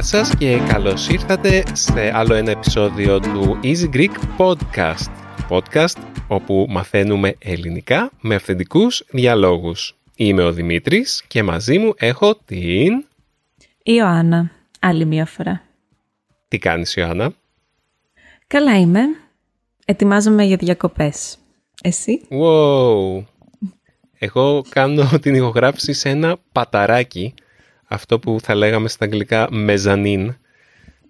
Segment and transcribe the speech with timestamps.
[0.00, 5.10] Γεια σας και καλώς ήρθατε σε άλλο ένα επεισόδιο του Easy Greek Podcast.
[5.48, 5.96] Podcast
[6.28, 9.96] όπου μαθαίνουμε ελληνικά με αυθεντικούς διαλόγους.
[10.16, 13.04] Είμαι ο Δημήτρης και μαζί μου έχω την...
[13.82, 14.50] Ιωάννα,
[14.80, 15.62] άλλη μία φορά.
[16.48, 17.32] Τι κάνεις Ιωάννα;
[18.46, 19.00] Καλά είμαι.
[19.84, 21.38] Ετοιμάζομαι για διακοπές.
[21.82, 23.24] Εσύ; Wow.
[24.18, 27.34] Εγώ κάνω την ηχογράφηση σε ένα παταράκι,
[27.90, 30.28] αυτό που θα λέγαμε στα αγγλικά mezzanine.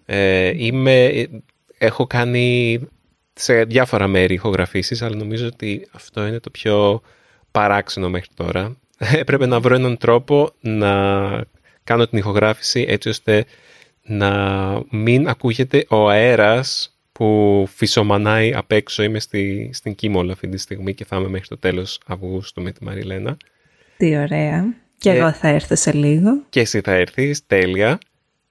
[0.05, 1.27] Ε, είμαι,
[1.77, 2.79] έχω κάνει
[3.33, 7.01] σε διάφορα μέρη ηχογραφήσεις, αλλά νομίζω ότι αυτό είναι το πιο
[7.51, 8.77] παράξενο μέχρι τώρα.
[9.21, 10.91] Έπρεπε να βρω έναν τρόπο να
[11.83, 13.45] κάνω την ηχογράφηση έτσι ώστε
[14.03, 14.31] να
[14.89, 19.03] μην ακούγεται ο αέρας που φυσομανάει απ' έξω.
[19.03, 22.71] Είμαι στη, στην Κίμολα αυτή τη στιγμή και θα είμαι μέχρι το τέλος Αυγούστου με
[22.71, 23.37] τη Μαριλένα.
[23.97, 24.80] Τι ωραία.
[25.01, 26.41] Και εγώ θα έρθω σε λίγο.
[26.49, 27.97] Και εσύ θα έρθεις, τέλεια.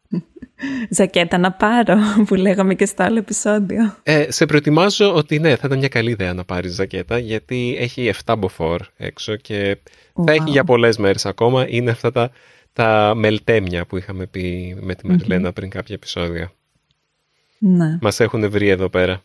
[0.97, 3.97] Ζακέτα να πάρω, που λέγαμε και στο άλλο επεισόδιο.
[4.03, 8.13] Ε, σε προετοιμάζω ότι ναι, θα ήταν μια καλή ιδέα να πάρεις ζακέτα, γιατί έχει
[8.25, 9.77] 7 μποφόρ έξω και
[10.25, 11.65] θα έχει για πολλές μέρες ακόμα.
[11.69, 12.31] Είναι αυτά τα,
[12.73, 16.53] τα μελτέμια που είχαμε πει με τη μαριλενα πριν κάποια επεισόδια.
[17.59, 17.99] Ναι.
[18.01, 19.23] Μας έχουν βρει εδώ πέρα.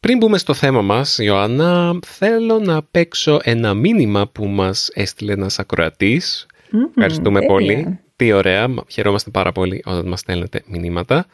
[0.00, 5.58] Πριν μπούμε στο θέμα μας, Ιωάννα, θέλω να παίξω ένα μήνυμα που μας έστειλε ένας
[5.58, 6.46] ακροατής.
[6.88, 7.54] Ευχαριστούμε τέλεια.
[7.54, 7.98] πολύ.
[8.16, 11.26] Τι ωραία, χαιρόμαστε πάρα πολύ όταν μας στέλνετε μηνύματα.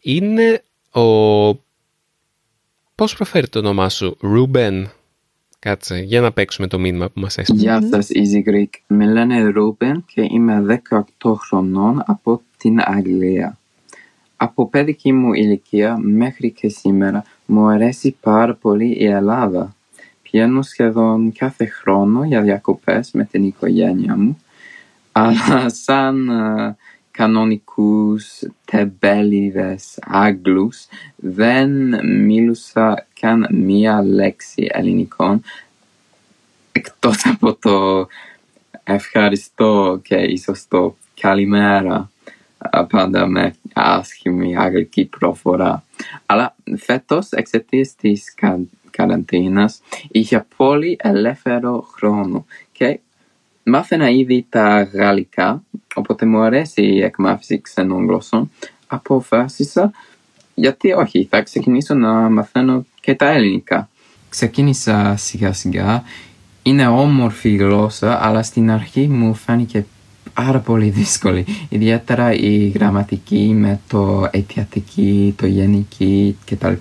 [0.00, 1.02] Είναι ο...
[2.94, 4.90] Πώς προφέρει το όνομά σου, Ρούμπεν;
[5.58, 7.60] Κάτσε, για να παίξουμε το μήνυμα που μας έστειλε.
[7.60, 8.68] Γεια σας Easy Greek.
[8.86, 10.80] Με λένε Ρούμπεν και είμαι
[11.22, 13.58] 18 χρονών από την Αγγλία.
[14.36, 19.74] Από παιδική μου ηλικία μέχρι και σήμερα μου αρέσει πάρα πολύ η Ελλάδα.
[20.22, 24.38] Πηγαίνω σχεδόν κάθε χρόνο για διακοπές με την οικογένεια μου,
[25.12, 26.76] αλλά σαν ε,
[27.10, 30.86] κανονικούς τεμπέληδες Άγγλους
[31.16, 31.70] δεν
[32.06, 35.42] μίλουσα καν μία λέξη ελληνικών
[36.72, 38.06] εκτός από το
[38.84, 42.04] ευχαριστώ και ίσως το καλημέρα α,
[42.88, 45.84] πάντα με άσχημη αγγλική προφορά.
[46.26, 48.58] Αλλά φέτος εξαιτίας της κα,
[48.90, 49.80] καραντίνας
[50.10, 52.98] είχε πολύ ελεύθερο χρόνο και
[53.64, 55.62] μάθαινα ήδη τα γαλλικά,
[55.94, 58.50] οπότε μου αρέσει η εκμάθηση ξένων γλώσσων.
[58.86, 59.92] Αποφάσισα
[60.54, 63.88] γιατί όχι, θα ξεκινήσω να μαθαίνω και τα ελληνικά.
[64.28, 66.02] Ξεκίνησα σιγά σιγά.
[66.62, 69.86] Είναι όμορφη γλώσσα, αλλά στην αρχή μου φάνηκε
[70.34, 71.44] πάρα πολύ δύσκολη.
[71.68, 76.72] Ιδιαίτερα η γραμματική με το αιτιατική, το γενική κτλ.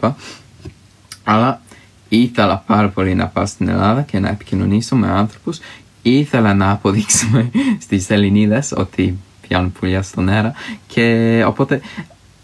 [1.24, 1.62] Αλλά
[2.10, 5.60] ήθελα πάρα πολύ να πάω στην Ελλάδα και να επικοινωνήσω με άνθρωπους.
[6.02, 7.52] Ήθελα να αποδείξουμε
[7.84, 9.18] στις Ελληνίδες ότι
[9.48, 10.54] πιάνουν πουλιά στον αέρα
[10.88, 11.82] και οπότε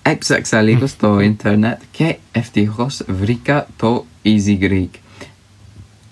[0.02, 4.90] έψαξα λίγο στο ίντερνετ και ευτυχώς βρήκα το Easy Greek.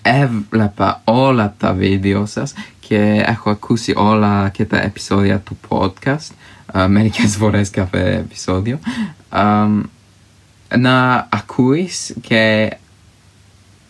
[0.08, 6.30] Έβλεπα όλα τα βίντεο σας και έχω ακούσει όλα και τα επεισόδια του podcast,
[6.72, 8.78] uh, μερικές φορές κάθε επεισόδιο.
[9.30, 9.80] Um,
[10.78, 12.76] να ακούεις και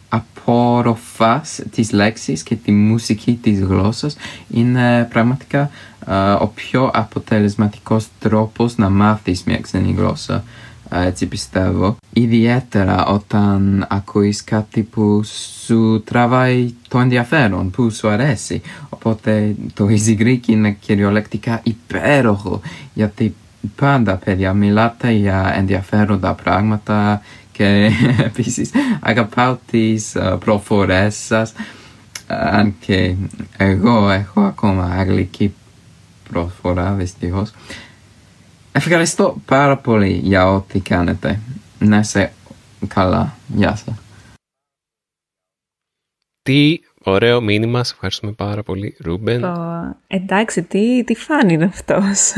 [0.09, 4.17] απορροφάς τις λέξεις και τη μουσική της γλώσσας
[4.51, 5.71] είναι πραγματικά
[6.07, 10.45] uh, ο πιο αποτελεσματικός τρόπος να μάθεις μια ξένη γλώσσα.
[10.91, 11.97] Uh, έτσι πιστεύω.
[12.13, 15.23] Ιδιαίτερα όταν ακούεις κάτι που
[15.65, 18.63] σου τραβάει το ενδιαφέρον, που σου αρέσει.
[18.89, 22.61] Οπότε το Easy Greek είναι κυριολεκτικά υπέροχο
[22.95, 23.35] γιατί
[23.77, 27.23] πάντα παιδιά μιλάτε για ενδιαφέροντα πράγματα
[27.53, 27.91] και
[28.31, 28.71] επίσης
[29.01, 31.53] αγαπάω τις uh, προφορές σας
[32.27, 33.15] αν και
[33.57, 35.55] εγώ έχω ακόμα αγγλική
[36.31, 37.51] προφορά δυστυχώς.
[38.77, 41.41] Ευχαριστώ πάρα πολύ για ό,τι κάνετε.
[41.79, 42.33] Να είσαι
[42.89, 43.37] καλά.
[43.49, 43.95] Γεια σας.
[46.43, 49.41] Τι ωραίο μήνυμα, σε ευχαριστούμε πάρα πολύ, Ρούμπεν.
[49.41, 52.33] Πω, εντάξει, τι, τι φαν είναι αυτός.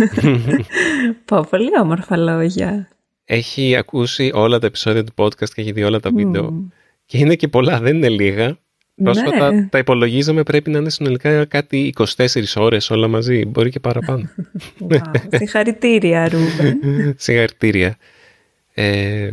[1.24, 2.88] Πω, πολύ όμορφα λόγια.
[3.24, 6.70] Έχει ακούσει όλα τα επεισόδια του podcast και έχει δει όλα τα βίντεο.
[7.06, 8.58] Και είναι και πολλά, δεν είναι λίγα.
[9.02, 9.66] Πρόσφατα Ναι.
[9.70, 14.28] τα υπολογίζαμε πρέπει να είναι συνολικά κάτι 24 ώρες όλα μαζί, μπορεί και παραπάνω.
[14.90, 15.00] Wow.
[15.30, 16.78] Συγχαρητήρια, Ρούμπεν.
[17.18, 17.96] Συγχαρητήρια.
[18.74, 19.28] Ε,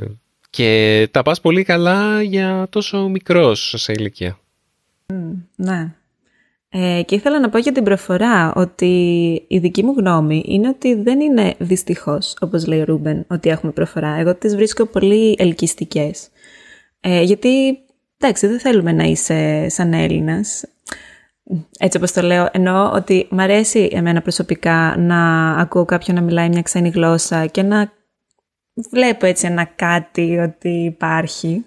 [0.49, 4.39] και τα πας πολύ καλά για τόσο μικρός σε ηλικία.
[5.55, 5.93] ναι.
[6.69, 8.85] Ε, και ήθελα να πω για την προφορά ότι
[9.47, 13.71] η δική μου γνώμη είναι ότι δεν είναι δυστυχώς, όπως λέει ο Ρούμπεν, ότι έχουμε
[13.71, 14.15] προφορά.
[14.19, 16.27] Εγώ τις βρίσκω πολύ ελκυστικές.
[16.99, 17.79] Ε, γιατί,
[18.17, 20.63] εντάξει, δεν θέλουμε να είσαι σαν Έλληνας.
[21.79, 26.49] έτσι όπως το λέω, εννοώ ότι μ' αρέσει εμένα προσωπικά να ακούω κάποιον να μιλάει
[26.49, 27.91] μια ξένη γλώσσα και να
[28.91, 31.65] βλέπω έτσι ένα κάτι ότι υπάρχει.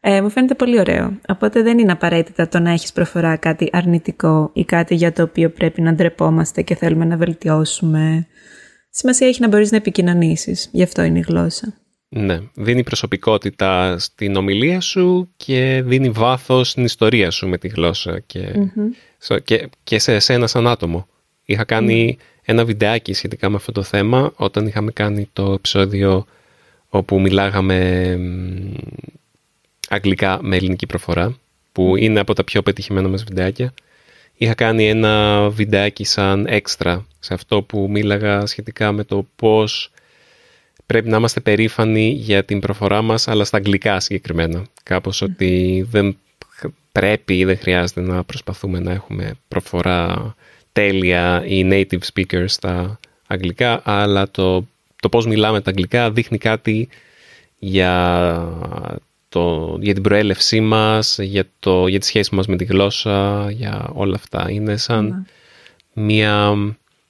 [0.00, 1.18] Ε, μου φαίνεται πολύ ωραίο.
[1.28, 5.50] Οπότε δεν είναι απαραίτητα το να έχεις προφορά κάτι αρνητικό ή κάτι για το οποίο
[5.50, 8.26] πρέπει να ντρεπόμαστε και θέλουμε να βελτιώσουμε.
[8.90, 10.68] Σημασία έχει να μπορείς να επικοινωνήσεις.
[10.72, 11.74] Γι' αυτό είναι η γλώσσα.
[12.12, 18.20] Ναι, δίνει προσωπικότητα στην ομιλία σου και δίνει βάθος στην ιστορία σου με τη γλώσσα
[18.26, 18.52] και,
[19.44, 21.08] και, και σε εσένα σαν άτομο.
[21.44, 26.26] Είχα κάνει ένα βιντεάκι σχετικά με αυτό το θέμα όταν είχαμε κάνει το επεισόδιο
[26.88, 28.18] όπου μιλάγαμε
[29.88, 31.36] αγγλικά με ελληνική προφορά
[31.72, 33.74] που είναι από τα πιο πετυχημένα μας βιντεάκια.
[34.36, 39.90] Είχα κάνει ένα βιντεάκι σαν έξτρα σε αυτό που μίλαγα σχετικά με το πώς
[40.90, 44.66] πρέπει να είμαστε περήφανοι για την προφορά μας, αλλά στα αγγλικά συγκεκριμένα.
[44.82, 46.16] Κάπως ότι δεν
[46.92, 50.34] πρέπει ή δεν χρειάζεται να προσπαθούμε να έχουμε προφορά
[50.72, 54.66] τέλεια ή native speakers στα αγγλικά, αλλά το,
[55.00, 56.88] το πώς μιλάμε τα αγγλικά δείχνει κάτι
[57.58, 57.92] για,
[59.28, 63.90] το, για την προέλευσή μας, για, το, για τη σχέση μας με τη γλώσσα, για
[63.92, 64.50] όλα αυτά.
[64.50, 66.02] Είναι σαν ναι.
[66.02, 66.54] μία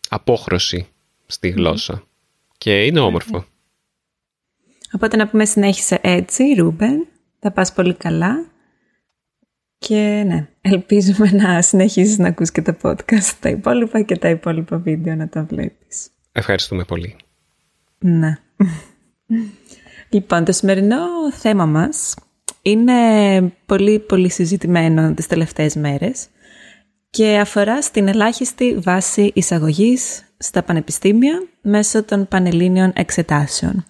[0.08, 0.86] απόχρωση
[1.26, 2.02] στη γλώσσα.
[2.58, 3.44] Και είναι όμορφο.
[4.92, 7.06] Οπότε να πούμε συνέχισε έτσι, Ρούμπεν.
[7.38, 8.46] Θα πας πολύ καλά.
[9.78, 14.78] Και ναι, ελπίζουμε να συνεχίσεις να ακούς και τα podcast, τα υπόλοιπα και τα υπόλοιπα
[14.78, 16.10] βίντεο να τα βλέπεις.
[16.32, 17.16] Ευχαριστούμε πολύ.
[17.98, 18.38] Ναι.
[20.08, 22.14] λοιπόν, το σημερινό θέμα μας
[22.62, 22.92] είναι
[23.66, 26.28] πολύ πολύ συζητημένο τις τελευταίες μέρες
[27.10, 33.84] και αφορά στην ελάχιστη βάση εισαγωγής στα πανεπιστήμια μέσω των πανελλήνιων εξετάσεων.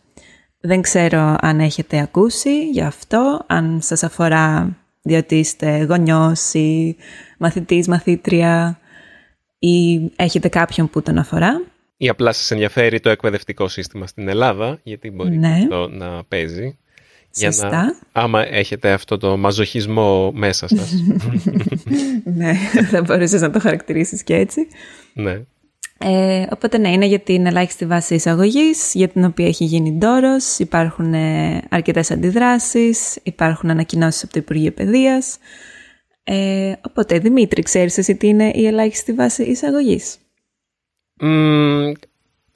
[0.61, 6.97] Δεν ξέρω αν έχετε ακούσει γι' αυτό, αν σας αφορά διότι είστε γονιός ή
[7.39, 8.79] μαθητής, μαθήτρια
[9.59, 11.62] ή έχετε κάποιον που τον αφορά.
[11.97, 15.67] Ή απλά σας ενδιαφέρει το εκπαιδευτικό σύστημα στην Ελλάδα, γιατί μπορεί ναι.
[15.91, 16.79] να παίζει.
[17.37, 17.69] Σωστά.
[17.69, 20.93] Για να, άμα έχετε αυτό το μαζοχισμό μέσα σας.
[22.39, 22.55] ναι,
[22.91, 24.67] θα μπορούσες να το χαρακτηρίσεις και έτσι.
[25.12, 25.43] Ναι.
[26.05, 30.58] Ε, οπότε ναι, είναι για την ελάχιστη βάση εισαγωγής, για την οποία έχει γίνει ντόρος.
[30.58, 35.38] Υπάρχουν ε, αρκετές αντιδράσεις, υπάρχουν ανακοινώσεις από το Υπουργείο Παιδείας.
[36.25, 40.17] Ε, οπότε, Δημήτρη, ξέρεις εσύ τι είναι η ελάχιστη βάση εισαγωγής;
[41.23, 41.93] Mm,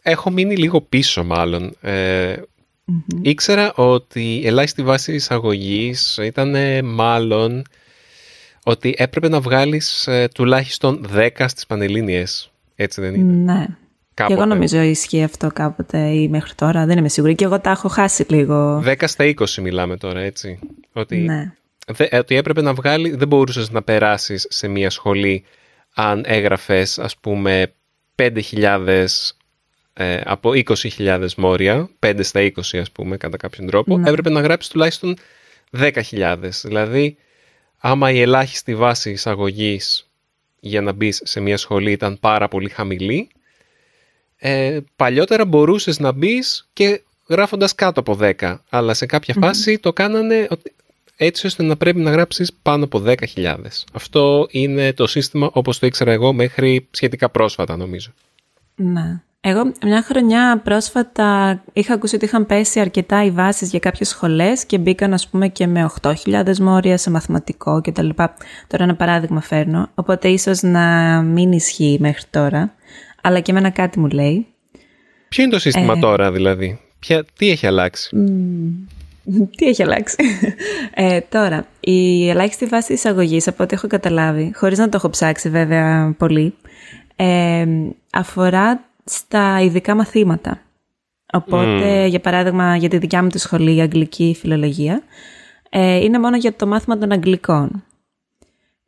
[0.02, 1.76] έχω μείνει λίγο πίσω, μάλλον.
[1.80, 2.34] Ε,
[3.22, 7.62] Ήξερα ότι η ελάχιστη βάση εισαγωγής ήταν μάλλον
[8.64, 13.66] ότι έπρεπε να βγάλεις ε, τουλάχιστον 10 στις Πανελλήνιες έτσι δεν είναι; Ναι.
[14.14, 16.86] Και εγώ νομίζω ισχύει αυτό κάποτε ή μέχρι τώρα.
[16.86, 17.34] Δεν είμαι σίγουρη.
[17.34, 18.82] Και εγώ τα έχω χάσει λίγο.
[18.86, 20.58] 10 στα 20 μιλάμε τώρα, έτσι.
[20.92, 21.52] Ότι, ναι.
[21.86, 25.44] δε, ότι έπρεπε να βγάλει, δεν μπορούσες να περάσεις σε μια σχολή
[25.94, 27.72] αν έγραφες, ας πούμε,
[28.14, 29.06] 5.000
[29.92, 34.08] ε, από 20.000 μόρια, 5 στα 20 ας πούμε, κατά κάποιον τρόπο, ναι.
[34.08, 35.16] έπρεπε να γράψεις τουλάχιστον
[35.78, 36.38] 10.000.
[36.62, 37.16] Δηλαδή,
[37.78, 40.08] άμα η ελάχιστη βάση εισαγωγής
[40.64, 43.28] για να μπεις σε μια σχολή ήταν πάρα πολύ χαμηλή.
[44.36, 49.92] Ε, παλιότερα μπορούσες να μπεις και γράφοντας κάτω από 10, αλλά σε κάποια φάση το
[49.92, 50.48] κάνανε
[51.16, 53.56] έτσι ώστε να πρέπει να γράψεις πάνω από 10.000.
[53.92, 58.12] Αυτό είναι το σύστημα όπως το ήξερα εγώ μέχρι σχετικά πρόσφατα νομίζω.
[58.74, 59.22] Ναι.
[59.46, 64.64] Εγώ μια χρονιά πρόσφατα είχα ακούσει ότι είχαν πέσει αρκετά οι βάσεις για κάποιες σχολές
[64.64, 68.08] και μπήκαν ας πούμε και με 8.000 μόρια σε μαθηματικό κτλ.
[68.66, 72.74] Τώρα ένα παράδειγμα φέρνω, οπότε ίσως να μην ισχύει μέχρι τώρα,
[73.20, 74.46] αλλά και εμένα κάτι μου λέει.
[75.28, 78.16] Ποιο είναι το σύστημα ε, τώρα δηλαδή, Ποια, τι έχει αλλάξει;
[79.56, 80.16] Τι έχει αλλάξει;
[80.94, 85.48] Ε, τώρα, η ελάχιστη βάση εισαγωγής, από ό,τι έχω καταλάβει, χωρίς να το έχω ψάξει
[85.48, 86.54] βέβαια πολύ,
[87.16, 87.66] ε,
[88.12, 90.60] αφορά στα ειδικά μαθήματα.
[91.32, 95.02] Οπότε, για παράδειγμα, για τη δικιά μου τη σχολή, η Αγγλική Φιλολογία,
[95.70, 97.84] ε, είναι μόνο για το μάθημα των Αγγλικών.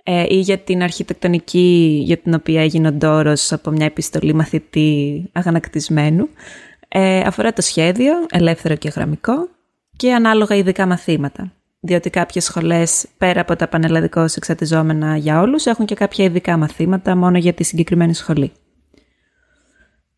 [0.02, 5.24] Ε, ή για την αρχιτεκτονική για την οποία έγινε ο ντόρος από μια επιστολή μαθητή
[5.32, 6.28] αγανακτισμένου.
[6.88, 9.48] Ε, αφορά το σχέδιο, ελεύθερο και γραμμικό
[9.96, 11.52] και ανάλογα ειδικά μαθήματα.
[11.80, 17.16] Διότι κάποιες σχολές, πέρα από τα πανελλαδικώς εξατιζόμενα για όλους, έχουν και κάποια ειδικά μαθήματα
[17.16, 18.52] μόνο για τη συγκεκριμένη σχολή.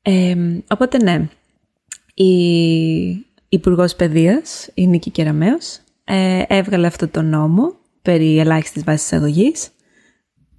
[0.02, 0.36] Ε,
[0.68, 1.28] οπότε ναι,
[2.14, 9.70] η Υπουργός Παιδείας, η Νίκη Κεραμέως, ε, έβγαλε αυτό το νόμο περί ελάχιστης βάσης αγωγής,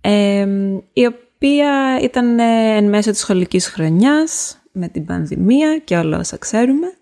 [0.02, 0.48] ε,
[0.94, 6.38] η οποία ήταν ε, εν μέσω της σχολικής χρονιάς, με την πανδημία και όλα όσα
[6.38, 6.94] ξέρουμε.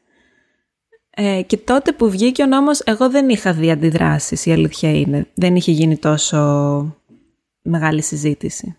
[1.09, 5.27] Ε, και τότε που βγήκε ο νόμος, εγώ δεν είχα δει αντιδράσεις, η αλήθεια είναι.
[5.33, 6.37] Δεν είχε γίνει τόσο
[7.61, 8.77] μεγάλη συζήτηση.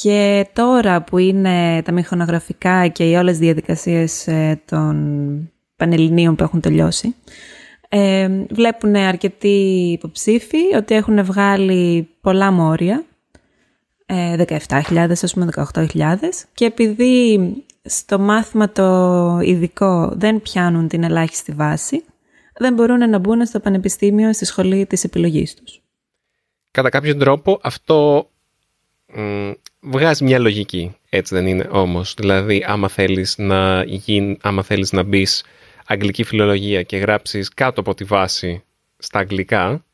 [0.00, 6.60] Και τώρα που είναι τα μηχανογραφικά και οι όλες διαδικασίες ε, των πανελληνίων που έχουν
[6.60, 7.14] τελειώσει,
[7.88, 13.04] ε, βλέπουν αρκετοί υποψήφοι ότι έχουν βγάλει πολλά μόρια,
[14.06, 17.40] ε, 17.000 ας πούμε 18.000 και επειδή
[17.82, 22.04] στο μάθημα το ειδικό δεν πιάνουν την ελάχιστη βάση,
[22.58, 25.80] δεν μπορούν να μπουν στο πανεπιστήμιο στη σχολή της επιλογής τους.
[26.70, 28.28] Κατά κάποιο τρόπο αυτό
[29.80, 32.14] βγάζει μια λογική, έτσι δεν είναι όμως.
[32.14, 35.44] Δηλαδή, άμα θέλεις να, γίν, άμα θέλεις να μπεις
[35.86, 38.62] αγγλική φιλολογία και γράψεις κάτω από τη βάση
[38.98, 39.84] στα αγγλικα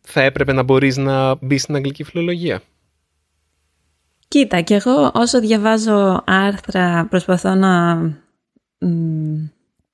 [0.00, 2.62] θα έπρεπε να μπορείς να μπεις στην αγγλική φιλολογία.
[4.28, 7.94] Κοίτα, και εγώ όσο διαβάζω άρθρα προσπαθώ να,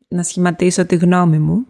[0.08, 1.66] να σχηματίσω τη γνώμη μου.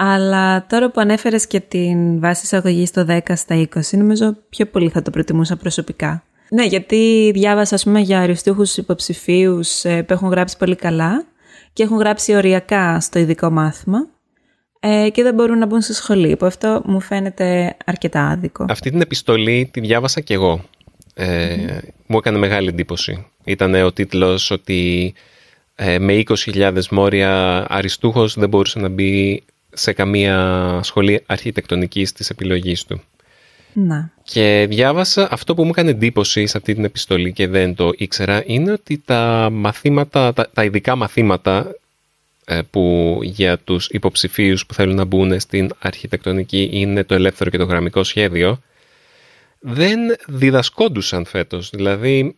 [0.00, 4.88] Αλλά τώρα που ανέφερες και την βάση εισαγωγή στο 10 στα 20, νομίζω πιο πολύ
[4.88, 6.22] θα το προτιμούσα προσωπικά.
[6.50, 11.24] Ναι, γιατί διάβασα ας πούμε για αριστούχους υποψηφίους ε, που έχουν γράψει πολύ καλά
[11.72, 14.06] και έχουν γράψει οριακά στο ειδικό μάθημα
[14.80, 18.66] ε, και δεν μπορούν να μπουν στη σχολή, που αυτό μου φαίνεται αρκετά άδικο.
[18.68, 20.64] Αυτή την επιστολή τη διάβασα κι εγώ.
[21.14, 23.26] Ε, Μου έκανε μεγάλη εντύπωση.
[23.44, 25.14] Ήταν ο τίτλος ότι
[25.74, 32.84] ε, με 20.000 μόρια αριστούχος δεν μπορούσε να μπει σε καμία σχολή αρχιτεκτονικής της επιλογής
[32.84, 33.02] του.
[33.72, 34.10] Να.
[34.22, 38.42] Και διάβασα αυτό που μου έκανε εντύπωση σε αυτή την επιστολή και δεν το ήξερα
[38.46, 41.74] είναι ότι τα μαθήματα, τα, τα ειδικά μαθήματα
[42.44, 47.58] ε, που για τους υποψηφίους που θέλουν να μπουν στην αρχιτεκτονική είναι το ελεύθερο και
[47.58, 48.60] το γραμμικό σχέδιο
[49.60, 51.70] δεν διδασκόντουσαν φέτος.
[51.70, 52.36] Δηλαδή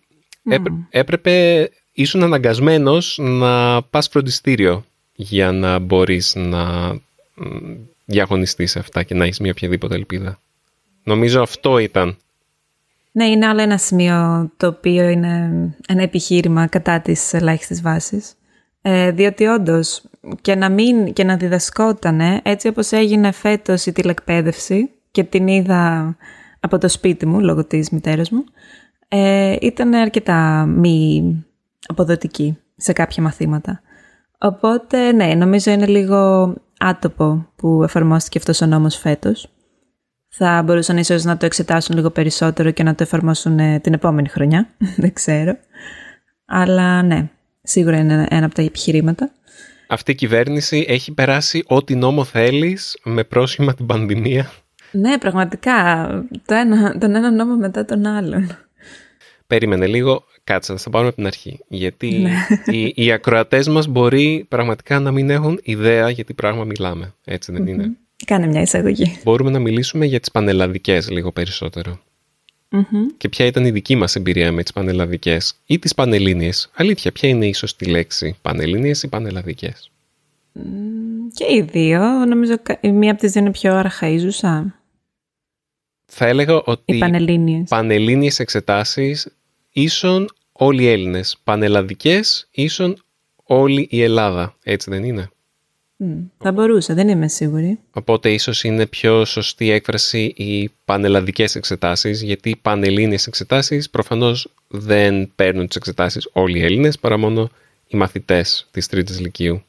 [0.91, 4.85] έπρεπε, ήσουν αναγκασμένος να πας φροντιστήριο
[5.15, 6.95] για να μπορείς να
[8.05, 10.41] διαγωνιστείς αυτά και να έχεις μια οποιαδήποτε ελπίδα.
[11.05, 12.17] Νομίζω αυτό ήταν.
[13.13, 15.51] Ναι, είναι άλλο ένα σημείο το οποίο είναι
[15.89, 18.35] ένα επιχείρημα κατά της ελάχιστης βάσης.
[18.83, 20.03] Ε, διότι όντως
[20.41, 26.17] και να μην και να διδασκότανε έτσι όπως έγινε φέτος η τηλεκπαίδευση και την είδα
[26.61, 28.45] από το σπίτι μου λόγω της μητέρας μου
[29.09, 31.35] ε, ήταν αρκετά μη
[31.87, 33.81] αποδοτική σε κάποια μαθήματα.
[34.39, 39.49] Οπότε ναι, νομίζω είναι λίγο άτοπο που εφαρμόστηκε αυτός ο νόμος φέτος
[40.33, 44.29] θα μπορούσαν ίσως να το εξετάσουν λίγο περισσότερο και να το εφαρμόσουν ε, την επόμενη
[44.29, 44.69] χρονιά.
[45.03, 45.57] Δεν ξέρω.
[46.45, 47.29] Αλλά ναι,
[47.63, 49.31] σίγουρα είναι ένα από τα επιχειρήματα.
[49.89, 54.51] Αυτή η κυβέρνηση έχει περάσει ό,τι νόμο θέλεις με πρόσχημα την πανδημία.
[54.93, 56.09] Ναι, πραγματικά.
[56.47, 58.57] Το ένα, τον ένα νόμο μετά τον άλλον.
[59.51, 60.25] Περίμενε λίγο.
[60.45, 61.61] Κάτσε, θα πάμε από την αρχή.
[61.69, 62.47] Γιατί ναι.
[62.77, 67.15] οι, οι ακροατές μας μπορεί πραγματικά να μην έχουν ιδέα για τι πράγμα μιλάμε.
[67.25, 69.19] Έτσι δεν είναι; Κάνε μια εισαγωγή.
[69.25, 71.33] Μπορούμε να μιλήσουμε για τις πανελλαδικές λίγο
[73.17, 77.29] Και ποια ήταν η δική μας εμπειρία με τις πανελλαδικές ή τις πανελλήνιες; Αλήθεια, ποια
[77.29, 79.91] είναι η σωστή λέξη, πανελλήνιες ή πανελλαδικές;
[81.35, 84.75] Και οι δύο, νομίζω η μία από τις δύο είναι πιο αρχαίζουσα.
[86.13, 89.29] Θα έλεγα ότι οι πανελλήνιες, πανελλήνιες εξετάσεις
[89.73, 91.37] ίσον όλοι οι Έλληνες.
[91.45, 93.03] Πανελλαδικές ίσον
[93.45, 94.57] όλη η Ελλάδα.
[94.63, 95.31] Έτσι δεν είναι;
[96.39, 97.79] Θα μπορούσα, δεν είμαι σίγουρη.
[97.93, 105.33] Οπότε ίσως είναι πιο σωστή έκφραση οι πανελλαδικές εξετάσεις, γιατί οι πανελλήνιες εξετάσεις προφανώς δεν
[105.35, 107.51] παίρνουν τις εξετάσεις όλοι οι Έλληνες, παρά μόνο
[107.87, 109.63] οι μαθητές της τρίτης λυκείου.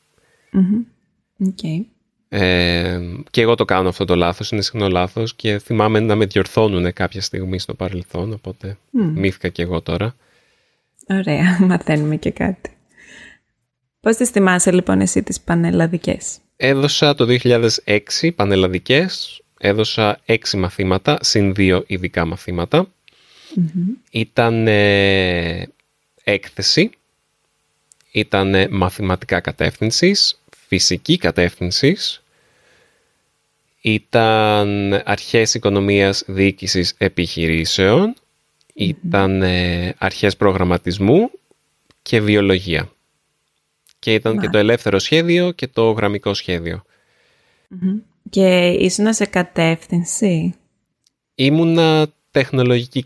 [1.44, 1.86] Okay.
[2.34, 3.00] Ε,
[3.32, 6.94] και εγώ το κάνω αυτό το λάθος, είναι συχνό λάθος και θυμάμαι να με διορθώνουν
[6.94, 9.12] κάποια στιγμή στο παρελθόν, οπότε mm.
[9.16, 10.16] μύθηκα και εγώ τώρα.
[11.08, 12.70] Ωραία, μαθαίνουμε και κάτι.
[14.00, 21.54] Πώς τις θυμάσαι λοιπόν εσύ τις πανελλαδικές; Έδωσα το 2006 πανελλαδικές, έδωσα έξι μαθήματα, συν
[21.54, 22.38] δύο ειδικά
[24.12, 24.68] Ήταν
[26.24, 26.90] έκθεση,
[28.12, 32.21] ήταν μαθηματικά κατεύθυνσης, φυσική κατεύθυνσης,
[33.82, 36.96] ήταν αρχές οικονομίας διοίκησης
[38.74, 39.44] ήταν
[39.98, 41.32] αρχές προγραμματισμού
[42.02, 42.92] και βιολογία.
[44.00, 46.34] Και ήταν και το ελεύθερο σχέδιο και το γραμμικό
[48.30, 50.54] Και ήσουν σε κατεύθυνση;
[51.36, 53.02] Ήμουνα τεχνολογική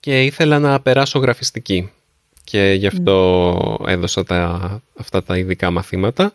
[0.00, 1.90] και ήθελα να περάσω γραφιστική.
[2.44, 6.30] Και γι' αυτό έδωσα τα, αυτά τα ειδικά μαθήματα.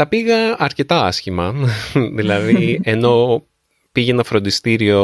[0.00, 1.54] Τα πήγα αρκετά άσχημα.
[2.18, 3.44] δηλαδή, ενώ
[3.92, 5.02] πήγαινα φροντιστήριο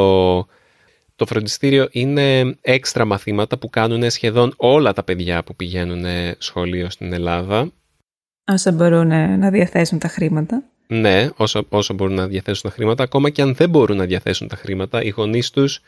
[1.17, 6.05] το φροντιστήριο είναι έξτρα μαθήματα που κάνουν σχεδόν όλα τα παιδιά που πηγαίνουν
[6.38, 7.73] σχολείο στην Ελλάδα.
[8.45, 10.62] Όσο μπορούν να διαθέσουν τα χρήματα.
[10.87, 13.03] Ναι, όσο, όσο μπορούν να διαθέσουν τα χρήματα.
[13.03, 15.81] Ακόμα και αν δεν μπορούν να διαθέσουν τα χρήματα, οι γονείς τους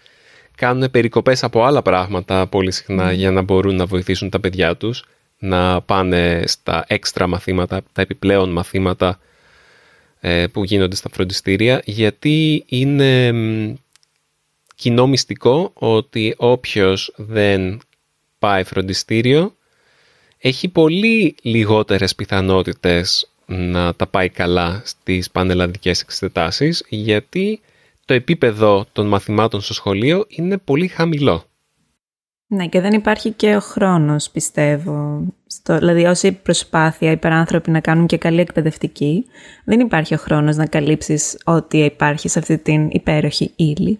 [0.56, 5.04] κάνουν περικοπές από άλλα πράγματα πολύ συχνά για να μπορούν να βοηθήσουν τα παιδιά τους
[5.38, 9.18] να πάνε στα έξτρα μαθήματα, τα επιπλέον μαθήματα
[10.20, 13.32] ε, που γίνονται στα φροντιστήρια γιατί είναι
[14.74, 17.80] κοινό μυστικό ότι όποιος δεν
[18.38, 19.54] πάει φροντιστήριο
[20.38, 27.60] έχει πολύ λιγότερες πιθανότητες να τα πάει καλά στις πανελλαδικές εξετάσεις γιατί
[28.04, 31.47] το επίπεδο των μαθημάτων στο σχολείο είναι πολύ χαμηλό.
[32.50, 35.26] Ναι, και δεν υπάρχει και ο χρόνος, πιστεύω.
[35.46, 39.26] Στο, δηλαδή, όση προσπάθεια υπεράνθρωποι να κάνουν και καλή εκπαιδευτική,
[39.64, 43.98] δεν υπάρχει ο χρόνος να καλύψεις ό,τι υπάρχει σε αυτή την υπέροχη ύλη.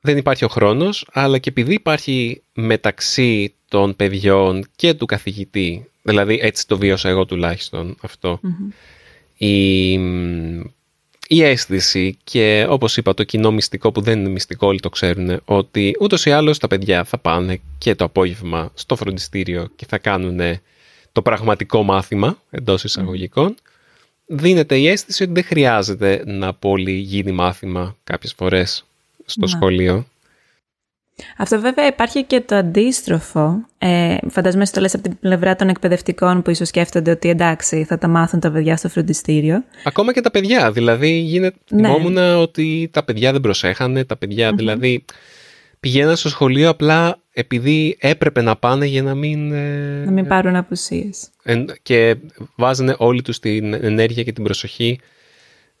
[0.00, 6.38] Δεν υπάρχει ο χρόνος, αλλά και επειδή υπάρχει μεταξύ των παιδιών και του καθηγητή, δηλαδή
[6.42, 7.96] έτσι το βίωσα εγώ τουλάχιστον
[9.36, 9.98] η
[11.34, 15.40] η αίσθηση και όπως είπα το κοινό μυστικό που δεν είναι μυστικό όλοι το ξέρουν
[15.44, 19.98] ότι ούτως ή άλλως τα παιδιά θα πάνε και το απόγευμα στο φροντιστήριο και θα
[19.98, 20.40] κάνουν
[21.12, 23.54] το πραγματικό μάθημα εντός εισαγωγικών.
[24.26, 28.84] Δίνεται η αίσθηση ότι δεν χρειάζεται να πολύ γίνει μάθημα κάποιες φορές
[29.24, 30.06] στο σχολείο
[31.36, 33.66] αυτό βέβαια υπάρχει και το αντίστροφο.
[33.78, 37.98] Ε, φαντάζομαι το λες από την πλευρά των εκπαιδευτικών που ίσως σκέφτονται ότι εντάξει θα
[37.98, 39.64] τα μάθουν τα παιδιά στο φροντιστήριο.
[39.84, 40.72] Ακόμα και τα παιδιά.
[40.72, 41.88] Δηλαδή γίνεται, ναι.
[41.88, 44.04] θυμόμουν ότι τα παιδιά δεν προσέχανε.
[44.04, 45.04] Τα παιδια δηλαδή
[45.80, 49.52] πηγαίναν στο σχολείο απλά επειδή έπρεπε να πάνε για να μην...
[49.52, 51.28] Ε, να μην πάρουν απουσίες.
[51.82, 52.16] και
[52.56, 54.98] βάζανε όλη τους την ενέργεια και την προσοχή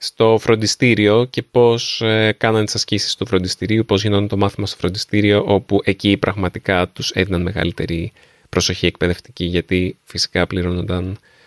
[0.04, 4.76] στο φροντιστήριο και πώς ε, κάνανε τις ασκήσεις του φροντιστηρίου, πώς γινόταν το μάθημα στο
[4.76, 8.12] φροντιστήριο, όπου εκεί πραγματικά τους έδιναν μεγαλύτερη
[8.48, 11.04] προσοχή εκπαιδευτική, γιατί φυσικά πληρώνονταν,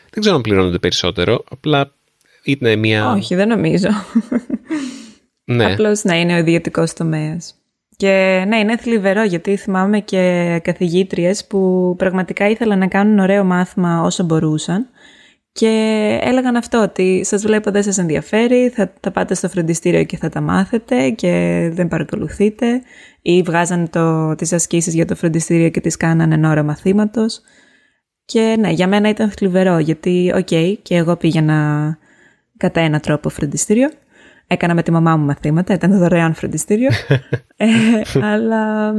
[0.10, 1.92] δεν ξέρω αν πληρώνονται περισσότερο, απλά
[2.44, 3.12] ήταν μια...
[3.12, 3.88] Όχι, δεν νομίζω.
[5.48, 5.72] Ναι.
[5.72, 7.56] Απλώς να είναι ο ιδιωτικός τομέας.
[7.98, 14.02] Και ναι, είναι θλιβερό γιατί θυμάμαι και καθηγήτριες που πραγματικά ήθελαν να κάνουν ωραίο μάθημα
[14.02, 14.88] όσο μπορούσαν
[15.60, 20.18] και έλεγαν αυτό, ότι σας βλέπω δεν σας ενδιαφέρει, θα, θα πάτε στο φροντιστήριο και
[20.18, 21.32] θα τα μάθετε και
[21.74, 22.82] δεν παρακολουθείτε
[23.22, 27.42] ή βγάζαν το, τις ασκήσεις για το φροντιστήριο και τις κάνανε εν ώρα μαθήματος.
[28.26, 30.48] Και ναι, για μένα ήταν θλιβερό, γιατί οκ,
[30.82, 31.98] και εγώ πήγαινα
[32.58, 33.90] κατά ένα τρόπο φροντιστήριο.
[34.48, 36.90] Έκανα με τη μαμά μου μαθήματα, ήταν δωρεάν φροντιστήριο.
[37.56, 37.68] ε,
[38.22, 38.94] αλλά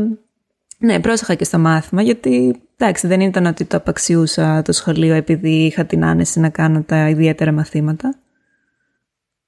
[0.79, 5.65] ναι, πρόσεχα και στο μάθημα, γιατί εντάξει, δεν ήταν ότι το απαξιούσα το σχολείο επειδή
[5.65, 8.19] είχα την άνεση να κάνω τα ιδιαίτερα μαθήματα.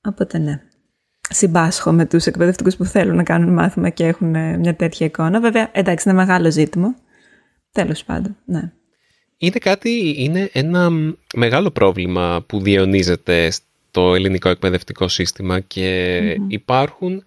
[0.09, 0.63] Οπότε ναι.
[1.31, 5.41] Συμπάσχω με τους εκπαιδευτικούς που θέλουν να κάνουν μάθημα και έχουν ε, μια τέτοια εικόνα.
[5.41, 6.97] Βέβαια, εντάξει, είναι μεγάλο ζήτημα.
[7.73, 8.73] Τέλος πάντων, ναι.
[9.37, 10.91] Είναι κάτι, είναι ένα
[11.35, 17.25] μεγάλο πρόβλημα που διαιωνίζεται στο ελληνικό εκπαιδευτικό σύστημα και υπάρχουν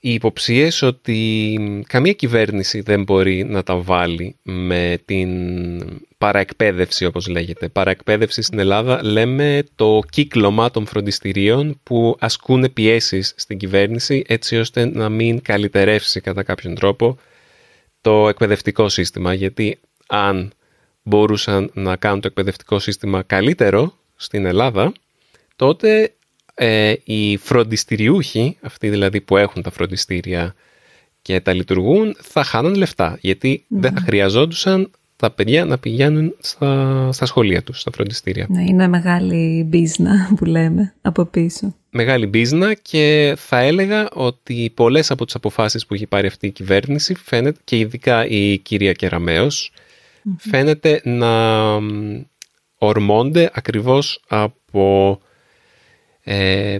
[0.00, 5.30] οι υποψίες ότι καμία κυβέρνηση δεν μπορεί να τα βάλει με την
[6.18, 7.68] παραεκπαίδευση όπως λέγεται.
[7.68, 14.84] Παραεκπαίδευση στην Ελλάδα λέμε το κύκλωμα των φροντιστηρίων που ασκούν πιέσεις στην κυβέρνηση έτσι ώστε
[14.84, 17.18] να μην καλυτερεύσει κατά κάποιον τρόπο
[18.00, 19.34] το εκπαιδευτικό σύστημα.
[19.34, 20.52] Γιατί αν
[21.02, 24.92] μπορούσαν να κάνουν το εκπαιδευτικό σύστημα καλύτερο στην Ελλάδα
[25.56, 26.14] τότε
[26.62, 30.54] ε, οι φροντιστηριούχοι, αυτοί δηλαδή που έχουν τα φροντιστήρια
[31.22, 33.18] και τα λειτουργούν, θα χάνουν λεφτά.
[33.20, 34.06] Γιατί δεν θα ναι.
[34.06, 38.46] χρειαζόντουσαν τα παιδιά να πηγαίνουν στα, στα σχολεία τους, στα φροντιστήρια.
[38.48, 41.74] Ναι, είναι μεγάλη μπίζνα που λέμε από πίσω.
[41.90, 46.50] Μεγάλη μπίζνα και θα έλεγα ότι πολλές από τις αποφάσεις που έχει πάρει αυτή η
[46.50, 48.94] κυβέρνηση φαίνεται, και ειδικά η κυρία
[50.36, 51.68] φαίνεται να
[52.78, 55.20] ορμώνται ακριβώς από
[56.32, 56.78] ε,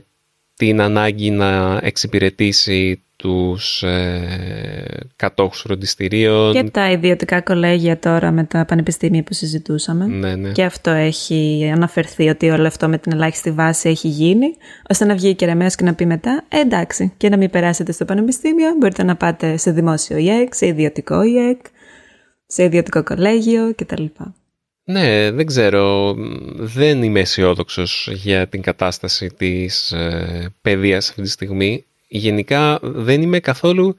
[0.57, 6.53] την ανάγκη να εξυπηρετήσει τους ε, κατόχους φροντιστηρίων.
[6.53, 10.07] Και τα ιδιωτικά κολέγια τώρα με τα πανεπιστήμια που συζητούσαμε.
[10.07, 10.53] Ναι, ναι.
[10.53, 14.47] Και αυτό έχει αναφερθεί ότι όλο αυτό με την ελάχιστη βάση έχει γίνει,
[14.89, 17.93] ώστε να βγει η Κεραμέως και να πει μετά, ε, εντάξει, και να μην περάσετε
[17.93, 21.61] στο πανεπιστήμιο, μπορείτε να πάτε σε δημόσιο ΙΕΚ, σε ιδιωτικό ΙΕΚ,
[22.47, 24.05] σε ιδιωτικό κολέγιο κτλ.
[24.91, 26.15] Ναι, δεν ξέρω.
[26.55, 31.85] Δεν είμαι αισιόδοξος για την κατάσταση της ε, παιδείας αυτή τη στιγμή.
[32.09, 33.97] Γενικά δεν είμαι καθόλου...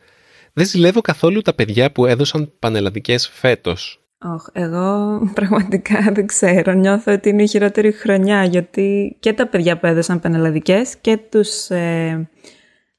[0.53, 4.01] Δεν ζηλεύω καθόλου τα παιδιά που έδωσαν πανελλαδικές φέτος.
[4.23, 6.73] Όχι, εγώ πραγματικά δεν ξέρω.
[6.73, 11.69] Νιώθω ότι είναι η χειρότερη χρονιά, γιατί και τα παιδιά που έδωσαν πανελλαδικές και τους...
[11.69, 12.29] Ε,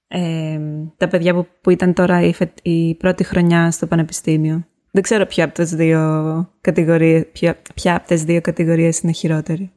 [0.08, 0.60] ε,
[0.96, 4.66] τα παιδιά που, που ήταν τώρα η, η πρώτη χρονιά στο πανεπιστήμιο.
[4.94, 6.00] Δεν ξέρω ποια από τις δύο
[6.60, 9.72] κατηγορίες, ποια, ποια από τις δύο κατηγορίες είναι χειρότερη.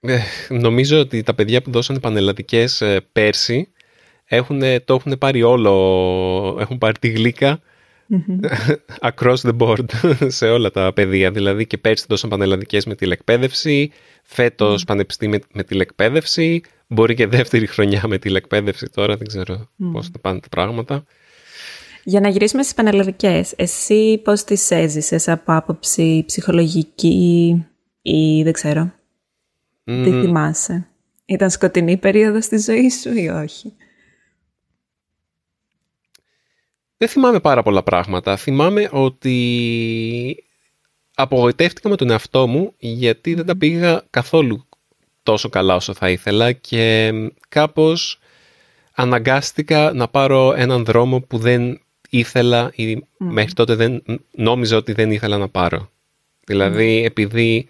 [0.00, 3.72] Ε, νομίζω ότι τα παιδιά που δώσανε πανελλαδικές ε, πέρσι
[4.24, 7.60] έχουν, το έχουν πάρει όλο, έχουν πάρει τη γλυκα
[9.10, 9.84] across the board
[10.38, 11.30] σε όλα τα παιδεία.
[11.30, 14.86] Δηλαδή και πέρσι δώσαν πανελλαδικές με τηλεκπαίδευση, φέτος mm.
[14.86, 19.90] πανεπιστήμιο με τηλεκπαίδευση, μπορεί και δεύτερη χρονιά με τηλεκπαίδευση τώρα, δεν ξέρω mm.
[19.92, 21.04] πώς θα πάνε τα πράγματα.
[22.08, 27.66] Για να γυρίσουμε στις πανελλαδικές, εσύ πώς τις έζησες από άποψη ψυχολογική
[28.02, 28.92] ή δεν ξέρω.
[29.84, 30.00] Mm.
[30.04, 30.88] Τι θυμάσαι;
[31.24, 33.72] Ήταν σκοτεινή περίοδος στη ζωή σου ή όχι;
[36.96, 38.36] Δεν θυμάμαι πάρα πολλά πράγματα.
[38.36, 40.44] Θυμάμαι ότι
[41.14, 44.68] απογοητεύτηκα με τον εαυτό μου γιατί δεν τα πήγα καθόλου
[45.22, 47.12] τόσο καλά όσο θα ήθελα και
[47.48, 48.18] κάπως
[48.94, 55.10] αναγκάστηκα να πάρω έναν δρόμο που δεν ήθελα ή μέχρι τότε δεν, νόμιζα ότι δεν
[55.10, 55.90] ήθελα να πάρω.
[56.46, 57.68] Δηλαδή επειδή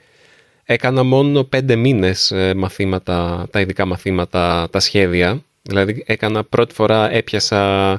[0.65, 5.43] έκανα μόνο πέντε μήνες ε, μαθήματα, τα ειδικά μαθήματα, τα σχέδια.
[5.63, 7.93] Δηλαδή έκανα πρώτη φορά έπιασα...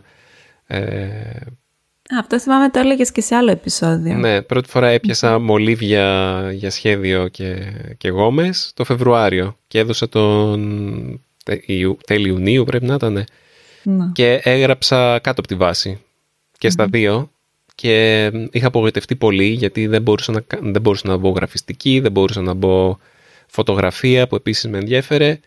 [0.68, 0.80] Ε,
[2.20, 4.16] αυτό θυμάμαι το έλεγες και σε άλλο επεισόδιο.
[4.16, 11.22] Ναι, πρώτη φορά έπιασα μολύβια για σχέδιο και, και γόμες το Φεβρουάριο και έδωσα τον
[12.06, 13.26] τέλη Ιουνίου πρέπει να ήταν.
[13.84, 14.12] Ναι.
[14.14, 16.02] Και έγραψα κάτω από τη βάση
[16.60, 17.32] και στα δύο
[17.76, 22.42] και είχα απογοητευτεί πολύ γιατί δεν μπορούσα να, δεν μπορούσα να μπω γραφιστική, δεν μπορούσα
[22.42, 22.98] να μπω
[23.48, 25.40] φωτογραφία που επίσης με ενδιέφερε.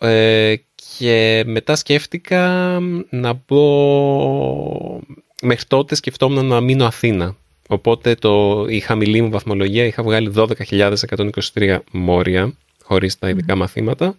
[0.00, 0.54] Ε,
[0.98, 2.48] και μετά σκέφτηκα
[3.10, 5.00] να μπω
[5.42, 7.36] μέχρι τότε σκεφτόμουν να μείνω Αθήνα.
[7.68, 14.16] Οπότε το, η χαμηλή μου βαθμολογία είχα βγάλει 12.123 μόρια χωρίς τα ειδικά μαθήματα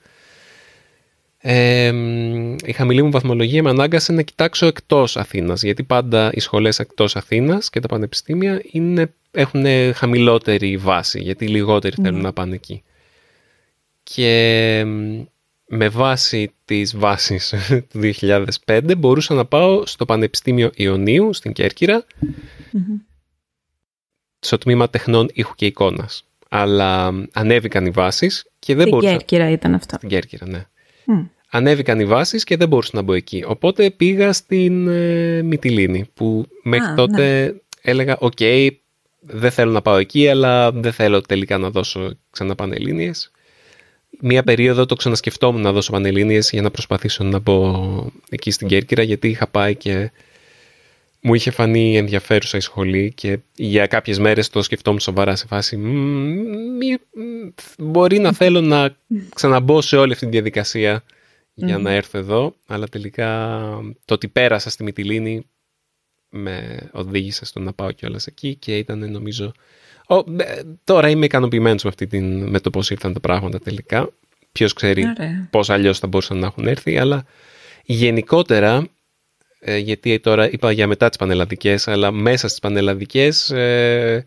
[1.41, 1.93] ε,
[2.65, 7.15] η χαμηλή μου βαθμολογία με ανάγκασε να κοιτάξω εκτός Αθήνας, γιατί πάντα οι σχολές εκτός
[7.15, 12.03] Αθήνας και τα πανεπιστήμια είναι, έχουν χαμηλότερη βάση, γιατί λιγότεροι mm.
[12.03, 12.83] θέλουν να πάνε εκεί.
[14.03, 14.83] Και
[15.67, 17.53] με βάση τις βάσεις
[17.91, 17.99] του
[18.65, 23.01] 2005 μπορούσα να πάω στο Πανεπιστήμιο Ιωνίου στην Κέρκυρα, mm-hmm.
[24.39, 26.23] στο τμήμα τεχνών ήχου και εικόνας.
[26.49, 29.07] Αλλά ανέβηκαν οι βάσεις και δεν μπορούσα...
[29.07, 29.95] Στην Κέρκυρα ήταν αυτό.
[29.95, 30.65] Στην Κέρκυρα, ναι.
[31.49, 33.43] Ανέβηκαν οι βάσεις και δεν μπορούσα να μπω εκεί.
[33.47, 37.51] Οπότε πήγα στην ε, Μυτιλίνη που μέχρι τότε ναι.
[37.81, 38.37] έλεγα «OK,
[39.19, 43.31] δεν θέλω να πάω εκεί, αλλά δεν θέλω τελικά να δώσω ξανά Πανελλήνιες».
[44.21, 47.85] Μία περίοδο το ξανασκεφτόμουν να δώσω Πανελλήνιες για να προσπαθήσω να μπω
[48.29, 50.11] εκεί στην Κέρκυρα γιατί είχα πάει και
[51.21, 55.77] μου είχε φανεί ενδιαφέρουσα η σχολή και για κάποιες μέρες το σκεφτόμουν σοβαρά σε φάση
[57.79, 58.95] μπορεί να θέλω να
[59.35, 61.03] ξαναμπώ σε όλη αυτή τη διαδικασία
[61.53, 63.59] για να έρθω εδώ, αλλά τελικά
[64.05, 65.45] το ότι πέρασα στη Μυτιλίνη
[66.29, 69.51] με οδήγησε στο να πάω κιόλας εκεί και ήταν νομίζω...
[70.07, 70.23] Ο,
[70.83, 74.09] τώρα είμαι ικανοποιημένος με, την, με το πώς ήρθαν τα πράγματα τελικά.
[74.51, 75.47] Ποιος ξέρει Ωραία.
[75.51, 77.25] πώς αλλιώς θα μπορούσαν να έχουν έρθει, αλλά
[77.83, 78.87] γενικότερα,
[79.59, 84.25] ε, γιατί τώρα είπα για μετά τις πανελλαδικές, αλλά μέσα στις πανελλαδικές ε,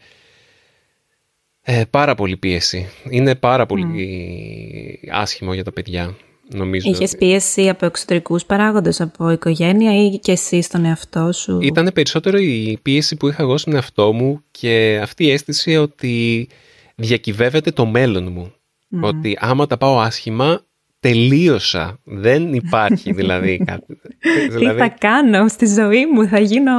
[1.62, 2.88] ε, πάρα πολύ πίεση.
[3.10, 6.16] Είναι πάρα πολύ άσχημο για τα παιδιά.
[6.54, 11.90] Νομίζω Είχες πίεση από εξωτερικούς παράγοντες, από οικογένεια ή και εσύ στον εαυτό σου; Ήταν
[11.94, 16.48] περισσότερο η πίεση που είχα εγώ στον εαυτό μου και αυτή η αίσθηση ότι
[16.94, 18.52] διακυβεύεται το μέλλον μου.
[19.00, 20.60] Ότι άμα τα πάω άσχημα,
[21.00, 21.98] τελείωσα.
[22.04, 24.00] Δεν υπάρχει δηλαδή κάτι.
[24.34, 26.72] Τι δηλαδή θα κάνω στη ζωή μου, θα γίνω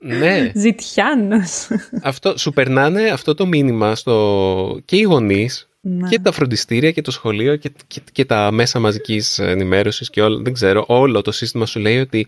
[0.00, 0.50] ναι.
[0.64, 1.68] ζητιάνος.
[2.02, 4.80] Αυτό, σου περνάνε αυτό το μήνυμα στο...
[4.84, 6.08] και οι γονείς ναι.
[6.08, 7.70] Και τα φροντιστήρια και το σχολείο και,
[8.12, 12.26] και, τα μέσα μαζικής ενημέρωσης και όλο, δεν ξέρω, όλο το σύστημα σου λέει ότι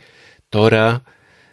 [0.49, 1.03] τώρα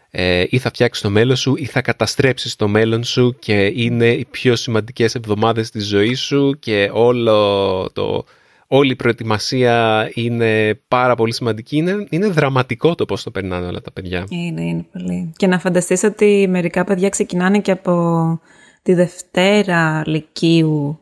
[0.10, 4.12] ε, ή θα φτιάξεις το μέλλον σου ή θα καταστρέψεις το μέλλον σου και είναι
[4.12, 8.26] οι πιο σημαντικές εβδομάδες της ζωής σου και όλο το,
[8.68, 11.78] όλη η προετοιμασία είναι πάρα πολύ σημαντική.
[11.78, 14.26] Είναι, είναι δραματικό το πώς το περνάνε όλα τα παιδιά.
[14.30, 15.32] Είναι, είναι πολύ.
[15.36, 18.40] Και να φανταστείς ότι μερικά παιδιά ξεκινάνε και από
[18.82, 21.00] τη Δευτέρα Λυκείου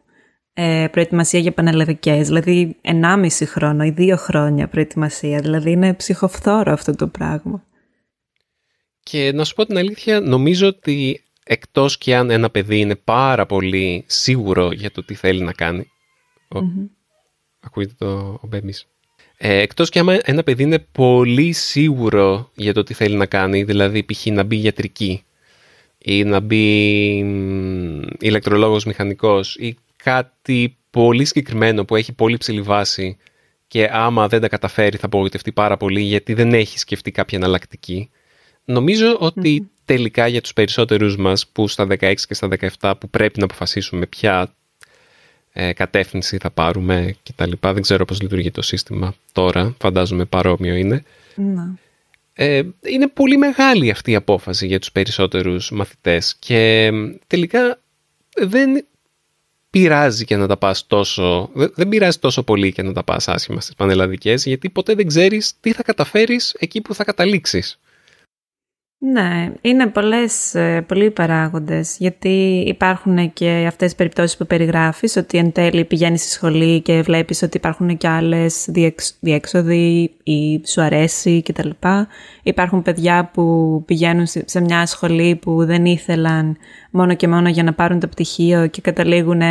[0.54, 6.96] ε, προετοιμασία για πανελλαδικές, δηλαδή 1,5 χρόνο ή δύο χρόνια προετοιμασία, δηλαδή είναι ψυχοφθόρο αυτό
[6.96, 7.64] το πράγμα.
[9.04, 13.46] Και να σου πω την αλήθεια, νομίζω ότι εκτός και αν ένα παιδί είναι πάρα
[13.46, 15.86] πολύ σίγουρο για το τι θέλει να κάνει,
[16.50, 16.90] mm-hmm.
[17.64, 18.88] Ακούγεται το ο Μπέμις,
[19.38, 23.64] ε, εκτός και αν ένα παιδί είναι πολύ σίγουρο για το τι θέλει να κάνει,
[23.64, 24.26] δηλαδή π.χ.
[24.26, 25.24] να μπει γιατρική
[25.98, 26.66] ή να μπει
[28.20, 33.18] ηλεκτρολόγος μηχανικός ή κάτι πολύ συγκεκριμένο που έχει πολύ ψηλή βάση
[33.68, 38.10] και άμα δεν τα καταφέρει θα απογοητευτεί πάρα πολύ γιατί δεν έχει σκεφτεί κάποια εναλλακτική.
[38.66, 42.48] Νομίζω ότι τελικά για τους περισσότερους μας που στα 16 και στα
[42.80, 44.56] 17 που πρέπει να αποφασίσουμε ποια
[45.54, 47.52] ε, κατεύθυνση θα πάρουμε κτλ.
[47.62, 51.04] Δεν ξέρω πώς λειτουργεί το σύστημα τώρα, φαντάζομαι παρόμοιο είναι.
[51.36, 51.76] Να.
[52.34, 56.92] Ε, είναι πολύ μεγάλη αυτή η απόφαση για τους περισσότερους μαθητές και
[57.28, 57.80] τελικά
[58.36, 58.86] δεν
[59.70, 63.62] πειράζει και να τα πας τόσο, δεν πειράζει τόσο πολύ και να τα πας άσχημα
[63.62, 67.80] στις πανελλαδικές γιατί ποτέ δεν ξέρεις τι θα καταφέρεις εκεί που θα καταλήξεις.
[69.06, 75.38] Ναι, είναι πολλές, ε, πολλοί παράγοντες, γιατί υπάρχουν και αυτές οι περιπτώσεις που περιγράφεις, ότι
[75.38, 78.70] εν τέλει πηγαίνεις στη σχολή και βλέπεις ότι υπάρχουν και άλλες
[79.20, 81.70] διέξοδοι ή σου αρέσει κτλ.
[82.44, 86.58] Υπάρχουν παιδιά που πηγαίνουν σε μια σχολή που δεν ήθελαν
[86.92, 89.42] μόνο και μόνο για να πάρουν το πτυχίο και καταλήγουν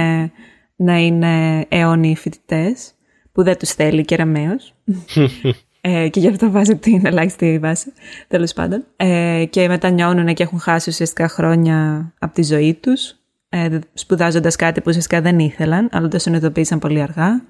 [0.77, 2.93] να είναι αιώνιοι φοιτητές,
[3.33, 4.17] που δεν τους θέλει και
[5.85, 7.93] ε, και γι' αυτό βάζει την ελάχιστη βάση,
[8.29, 8.85] τέλος πάντων.
[8.97, 13.17] Ε, και μετανιώνουν και έχουν χάσει ουσιαστικά χρόνια από τη ζωή τους,
[13.49, 17.43] ε, σπουδάζοντας κάτι που ουσιαστικά δεν ήθελαν, αλλά το συνειδητοποίησαν πολύ αργά.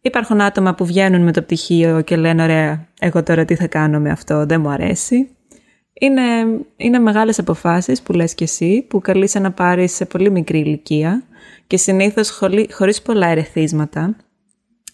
[0.00, 4.00] Υπάρχουν άτομα που βγαίνουν με το πτυχίο και λένε: Ωραία, εγώ τώρα τι θα κάνω
[4.00, 5.28] με αυτό, δεν μου αρέσει.
[5.92, 6.22] Είναι,
[6.76, 11.22] είναι μεγάλες αποφάσεις που λες και εσύ, που καλείσαι να πάρεις σε πολύ μικρή ηλικία
[11.66, 14.16] και συνήθως χωρίς πολλά ερεθίσματα,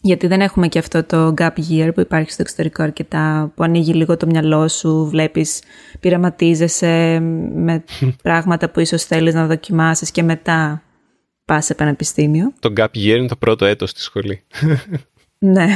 [0.00, 3.94] γιατί δεν έχουμε και αυτό το gap year που υπάρχει στο εξωτερικό αρκετά, που ανοίγει
[3.94, 5.62] λίγο το μυαλό σου, βλέπεις,
[6.00, 7.18] πειραματίζεσαι
[7.54, 7.84] με
[8.22, 10.82] πράγματα που ίσως θέλεις να δοκιμάσεις και μετά
[11.44, 12.52] πας σε πανεπιστήμιο.
[12.58, 14.42] Το gap year είναι το πρώτο έτος στη σχολή.
[15.38, 15.66] ναι.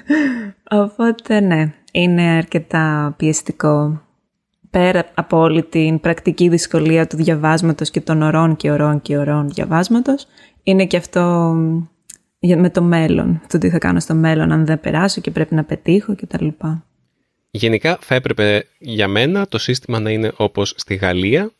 [0.82, 4.02] Οπότε ναι, είναι αρκετά πιεστικό.
[4.70, 9.48] Πέρα από όλη την πρακτική δυσκολία του διαβάσματος και των ωρών και ωρών και ωρών
[9.48, 10.26] διαβάσματος,
[10.62, 11.54] είναι και αυτό
[12.46, 15.64] με το μέλλον, το τι θα κάνω στο μέλλον αν δεν περάσω και πρέπει να
[15.64, 16.48] πετύχω κτλ.
[17.50, 21.52] Γενικά θα έπρεπε για μένα το σύστημα να είναι όπως στη Γαλλία.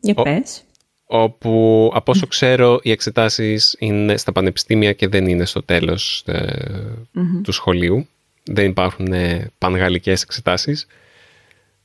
[0.00, 0.62] Για πες.
[1.04, 6.96] Όπου από όσο ξέρω οι εξετάσεις είναι στα πανεπιστήμια και δεν είναι στο τέλος ε,
[7.42, 8.06] του σχολείου.
[8.44, 10.86] Δεν υπάρχουν ε, πανγαλλικές εξετάσεις.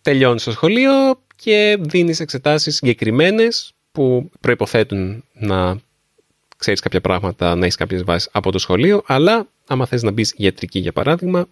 [0.02, 0.92] Τελειώνεις το σχολείο
[1.36, 5.78] και δίνεις εξετάσεις συγκεκριμένες που προϋποθέτουν να
[6.58, 10.34] ξέρεις κάποια πράγματα, να έχεις κάποιες βάσεις από το σχολείο, αλλά άμα θες να μπεις
[10.38, 11.48] ιατρική για παράδειγμα,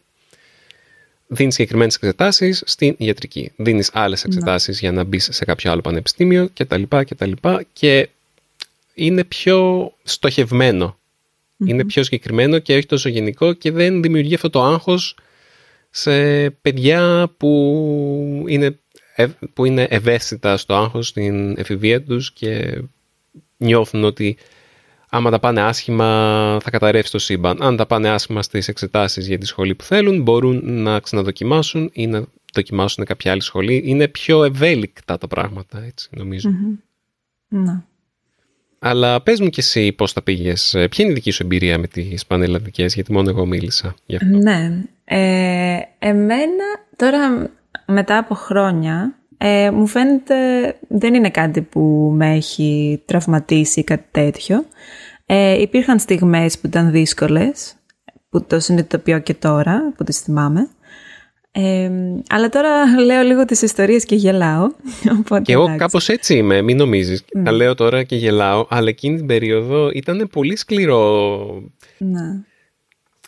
[1.27, 3.51] δίνεις συγκεκριμένες εξετάσεις στην ιατρική.
[3.55, 4.33] Δίνεις άλλες ναι.
[4.33, 6.83] εξετάσεις για να μπεις σε κάποιο άλλο πανεπιστήμιο κτλ.
[6.89, 7.31] κτλ.
[7.73, 8.09] Και
[8.93, 10.97] είναι πιο στοχευμένο.
[11.57, 15.17] Είναι πιο συγκεκριμένο και όχι τόσο γενικό και δεν δημιουργεί αυτό το άγχος
[15.89, 18.79] σε παιδιά που είναι,
[19.53, 22.81] που είναι ευαίσθητα στο άγχος στην εφηβεία τους και
[23.57, 24.37] νιώθουν ότι
[25.15, 26.07] άμα τα πάνε άσχημα
[26.63, 27.61] θα καταρρεύσει το σύμπαν.
[27.61, 32.07] Αν τα πάνε άσχημα στις εξετάσεις για τη σχολή που θέλουν, μπορούν να ξαναδοκιμάσουν ή
[32.07, 33.81] να δοκιμάσουν κάποια άλλη σχολή.
[33.85, 36.49] Είναι πιο ευέλικτα τα πράγματα, έτσι νομίζω.
[37.47, 37.81] Ναι.
[38.79, 40.71] Αλλά πες μου και εσύ πώς τα πήγες.
[40.71, 44.37] Ποια είναι η δική σου εμπειρία με τις πανελλαδικές, γιατί μόνο εγώ μίλησα γι' αυτό.
[44.37, 44.83] Ναι.
[45.05, 47.49] Ε, εμένα τώρα
[47.85, 50.35] μετά από χρόνια ε, μου φαίνεται
[50.87, 54.65] δεν είναι κάτι που με έχει τραυματίσει κάτι τέτοιο.
[55.25, 57.75] Ε, υπήρχαν στιγμές που ήταν δύσκολες,
[58.29, 60.69] που το συνειδητοποιώ και τώρα, που τις θυμάμαι.
[61.51, 61.91] Ε,
[62.29, 64.63] αλλά τώρα λέω λίγο τις ιστορίες και γελάω.
[65.19, 67.23] Οπότε, και εγώ κάπως έτσι είμαι, μην νομίζεις.
[67.23, 67.41] Mm.
[67.43, 71.47] Τα λέω τώρα και γελάω, αλλά εκείνη την περίοδο ήταν πολύ σκληρό.
[71.97, 72.43] Ναι.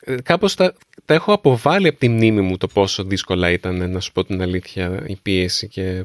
[0.07, 0.73] Ε, κάπως τα,
[1.05, 4.41] τα έχω αποβάλει από τη μνήμη μου το πόσο δύσκολα ήταν, να σου πω την
[4.41, 6.03] αλήθεια, η πίεση και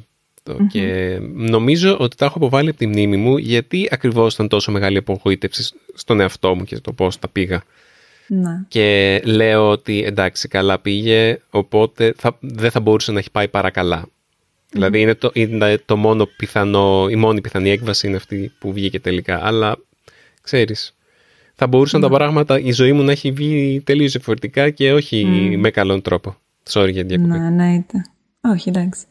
[0.70, 4.96] και νομίζω ότι τα έχω αποβάλει από τη μνήμη μου γιατί ακριβώς ήταν τόσο μεγάλη
[4.96, 7.62] απογοήτευση στον εαυτό μου και το πώς τα πήγα.
[8.26, 8.64] Να.
[8.68, 14.06] Και λέω ότι εντάξει καλά πήγε οπότε θα, δεν θα μπορούσε να έχει πάει παρακαλά.
[14.70, 19.00] Δηλαδή είναι το, είναι το μόνο πιθανό, η μόνη πιθανή έκβαση είναι αυτή που βγήκε
[19.00, 19.46] τελικά.
[19.46, 19.76] Αλλά
[20.42, 20.94] ξέρεις,
[21.54, 25.24] θα μπορούσαν τα πράγματα, η ζωή μου να έχει βγει τελείως διαφορετικά και όχι
[25.58, 26.36] με καλόν τρόπο.
[26.70, 27.38] Sorry για διακοπή.
[27.38, 27.84] Ναι, ναι,
[28.44, 29.04] όχι, εντάξει.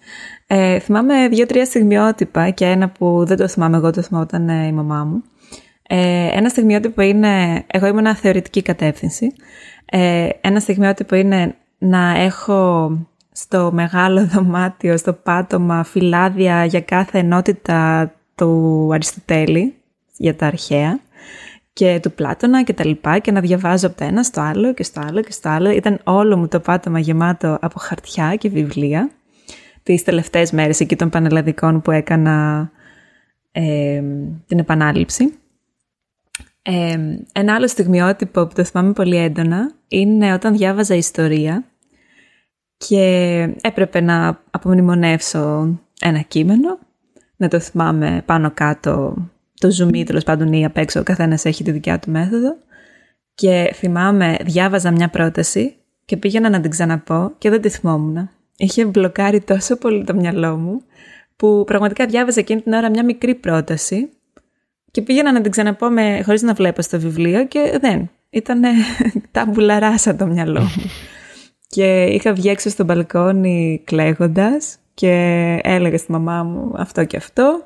[0.47, 4.67] Ε, θυμάμαι δύο-τρία στιγμιότυπα και ένα που δεν το θυμάμαι εγώ, το θυμάμαι όταν ε,
[4.67, 5.23] η μαμά μου.
[5.87, 9.33] Ε, ένα στιγμιότυπο είναι, εγώ ήμουν θεωρητική κατεύθυνση.
[9.85, 12.91] Ε, ένα στιγμιότυπο είναι να έχω
[13.31, 19.73] στο μεγάλο δωμάτιο, στο πάτωμα, φυλάδια για κάθε ενότητα του Αριστοτέλη,
[20.17, 20.99] για τα αρχαία
[21.73, 24.83] και του Πλάτωνα και τα λοιπά και να διαβάζω από το ένα στο άλλο και
[24.83, 25.69] στο άλλο και στο άλλο.
[25.69, 29.11] Ήταν όλο μου το πάτωμα γεμάτο από χαρτιά και βιβλία
[29.83, 32.69] τις τελευταίες μέρες εκεί των πανελλαδικών που έκανα
[33.51, 34.03] ε,
[34.47, 35.33] την επανάληψη.
[36.61, 36.97] Ε,
[37.33, 41.63] ένα άλλο στιγμιότυπο που το θυμάμαι πολύ έντονα είναι όταν διάβαζα ιστορία
[42.77, 43.03] και
[43.61, 46.79] έπρεπε να απομνημονεύσω ένα κείμενο,
[47.35, 49.15] να το θυμάμαι πάνω κάτω
[49.61, 52.55] το zoom τέλος πάντων ή απ' έξω, ο καθένας έχει τη δικιά του μέθοδο.
[53.35, 58.29] Και θυμάμαι, διάβαζα μια πρόταση και πήγαινα να την ξαναπώ και δεν τη θυμόμουν.
[58.57, 60.81] Είχε μπλοκάρει τόσο πολύ το μυαλό μου
[61.35, 64.09] που πραγματικά διάβαζα εκείνη την ώρα μια μικρή πρόταση
[64.91, 68.09] και πήγαινα να την ξαναπώ με, χωρίς να βλέπω στο βιβλίο και δεν.
[68.29, 68.61] Ήταν
[69.31, 70.91] ταμπουλαράσα το μυαλό μου.
[71.75, 75.11] και είχα βγει έξω στο μπαλκόνι κλαίγοντας και
[75.63, 77.65] έλεγα στη μαμά μου αυτό και αυτό.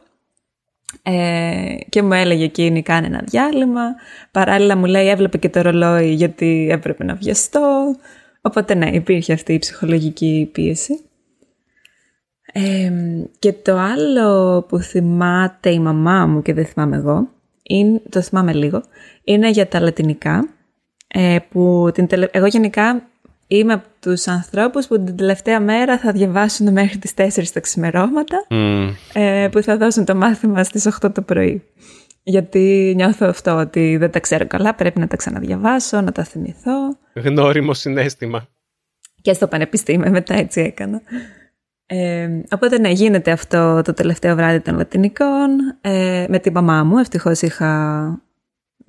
[1.04, 3.82] Ε, και μου έλεγε εκείνη κάνε ένα διάλειμμα.
[4.32, 7.96] Παράλληλα μου λέει έβλεπε και το ρολόι γιατί έπρεπε να βιαστώ.
[8.42, 11.00] Οπότε ναι, υπήρχε αυτή η ψυχολογική πίεση.
[12.54, 12.92] Ε,
[13.40, 17.30] και το άλλο που θυμάται η μαμά μου και δεν θυμάμαι εγώ,
[17.64, 18.84] είναι, το θυμάμαι λίγο,
[19.24, 20.50] είναι για τα λατινικά.
[21.08, 23.08] Ε, που την Εγώ γενικά
[23.48, 28.46] είμαι από τους ανθρώπους που την τελευταία μέρα θα διαβάσουν μέχρι τις 4 τα ξημερώματα,
[29.14, 31.64] ε, που θα δώσουν το μάθημα στις 8 το πρωί.
[32.24, 36.98] Γιατί νιώθω αυτό ότι δεν τα ξέρω καλά, πρέπει να τα ξαναδιαβάσω, να τα θυμηθώ.
[37.14, 38.48] Γνώριμο συνέστημα.
[39.22, 41.02] Και στο πανεπιστήμιο μετά έτσι έκανα.
[41.86, 45.50] Ε, οπότε ναι, γίνεται αυτό το τελευταίο βράδυ των Λατινικών.
[45.82, 48.22] Ε, με τη μαμά μου, ευτυχώς είχα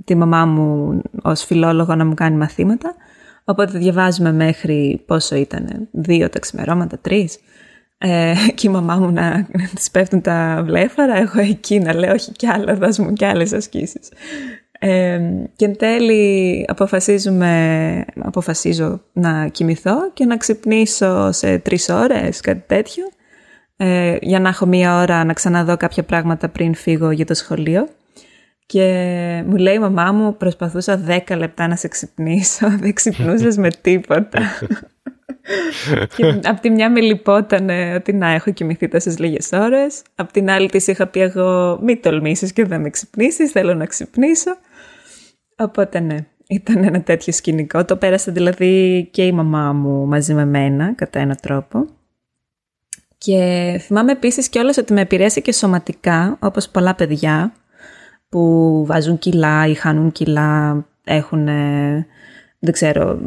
[0.05, 2.95] τη μαμά μου ως φιλόλογο να μου κάνει μαθήματα.
[3.49, 7.39] Οπότε διαβάζουμε μέχρι πόσο ήταν, δύο τα ξημερώματα, τρεις.
[7.99, 12.13] Ε, και η μαμά μου να, να της πέφτουν τα βλέφαρα, εγώ εκεί να λέω
[12.13, 14.09] όχι κι άλλο, δώσ' μου κι άλλες ασκήσεις.
[14.79, 15.21] Ε,
[15.57, 23.05] και εν τέλει αποφασίζουμε, αποφασίζω να κοιμηθώ και να ξυπνήσω σε τρεις ώρες, κάτι τέτοιο,
[23.77, 27.89] ε, για να έχω μία ώρα να ξαναδώ κάποια πράγματα πριν φύγω για το σχολείο.
[28.67, 33.69] Και μου λέει η μαμά μου, προσπαθούσα 10 λεπτά να σε ξυπνήσω, δεν ξυπνούσες με
[33.71, 34.41] τίποτα.
[36.17, 40.03] και απ' τη μια με λυπόταν ότι να έχω κοιμηθεί τόσες λίγες ώρες.
[40.15, 43.87] Απ' την άλλη της είχα πει εγώ, μην τολμήσεις και δεν με ξυπνήσεις, θέλω να
[43.87, 44.57] ξυπνήσω.
[45.57, 47.85] Οπότε ναι, ήταν ένα τέτοιο σκηνικό.
[47.85, 51.87] Το πέρασε δηλαδή και η μαμά μου μαζί με μένα, κατά έναν τρόπο.
[53.19, 57.53] Και θυμάμαι επίσης κιόλας ότι με επηρέασε και σωματικά, όπως πολλά παιδιά
[58.29, 61.45] που βάζουν κιλά ή χάνουν κιλά, έχουν,
[62.59, 63.19] δεν ξέρω,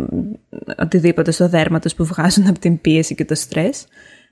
[0.78, 3.86] οτιδήποτε στο δέρμα τους που βγάζουν από την πίεση και το στρες.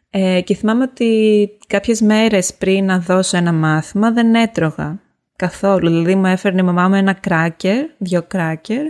[0.09, 4.99] Ε, και θυμάμαι ότι κάποιες μέρες πριν να δώσω ένα μάθημα δεν έτρωγα
[5.35, 5.89] καθόλου.
[5.89, 8.85] Δηλαδή μου έφερνε η μαμά μου ένα κράκερ, δύο κράκερ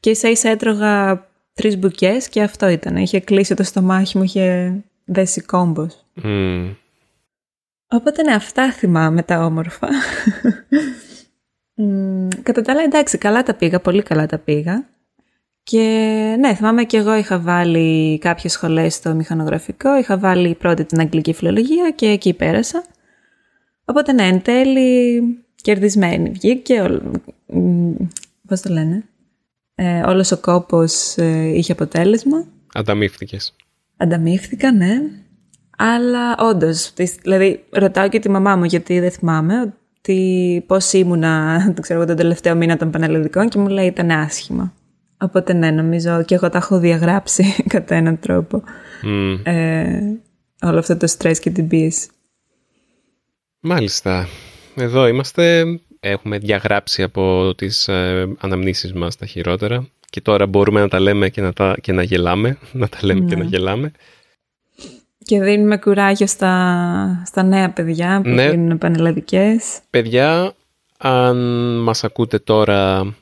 [0.00, 2.96] και ίσα ίσα έτρωγα τρεις μπουκές και αυτό ήταν.
[2.96, 6.04] Είχε κλείσει το στομάχι μου, είχε δέσει κόμπος.
[6.22, 6.74] Mm.
[7.88, 9.88] Οπότε ναι, αυτά θυμάμαι τα όμορφα.
[12.42, 14.86] Κατά τα άλλα εντάξει, καλά τα πήγα, πολύ καλά τα πήγα.
[15.62, 15.78] Και
[16.38, 21.32] ναι, θυμάμαι και εγώ είχα βάλει κάποιες σχολές στο μηχανογραφικό, είχα βάλει πρώτη την αγγλική
[21.32, 22.84] φιλολογία και εκεί πέρασα.
[23.84, 25.22] Οπότε ναι, εν τέλει
[25.54, 27.00] κερδισμένη βγήκε,
[28.46, 29.04] πώς το λένε,
[29.74, 32.46] ε, όλος ο κόπος ε, είχε αποτέλεσμα.
[32.74, 33.54] Ανταμείφθηκες.
[33.96, 35.00] Ανταμείφθηκα, ναι.
[35.76, 41.80] Αλλά όντως, δηλαδή ρωτάω και τη μαμά μου γιατί δεν θυμάμαι ότι πώς ήμουνα το
[41.82, 44.72] ξέρω, τον τελευταίο μήνα των πανελλαδικών και μου λέει ήταν άσχημα.
[45.18, 48.62] Οπότε ναι, νομίζω και εγώ τα έχω διαγράψει κατά έναν τρόπο.
[49.42, 50.00] Ε,
[50.62, 52.08] όλο αυτό το στρες και την πίεση.
[53.60, 54.28] Μάλιστα.
[54.74, 55.64] Εδώ είμαστε.
[56.00, 61.28] Έχουμε διαγράψει από τις ε, αναμνήσεις μας τα χειρότερα και τώρα μπορούμε να τα λέμε
[61.28, 62.58] και να, τα, και να γελάμε.
[62.72, 63.48] Να τα λέμε και να ναι.
[63.48, 63.92] γελάμε.
[65.24, 68.50] Και δίνουμε κουράγιο στα, στα νέα παιδιά που ναι.
[68.50, 69.78] δίνουν πανελλαδικές.
[69.90, 70.52] Παιδιά,
[70.98, 71.36] αν
[71.82, 73.14] μας ακούτε τώρα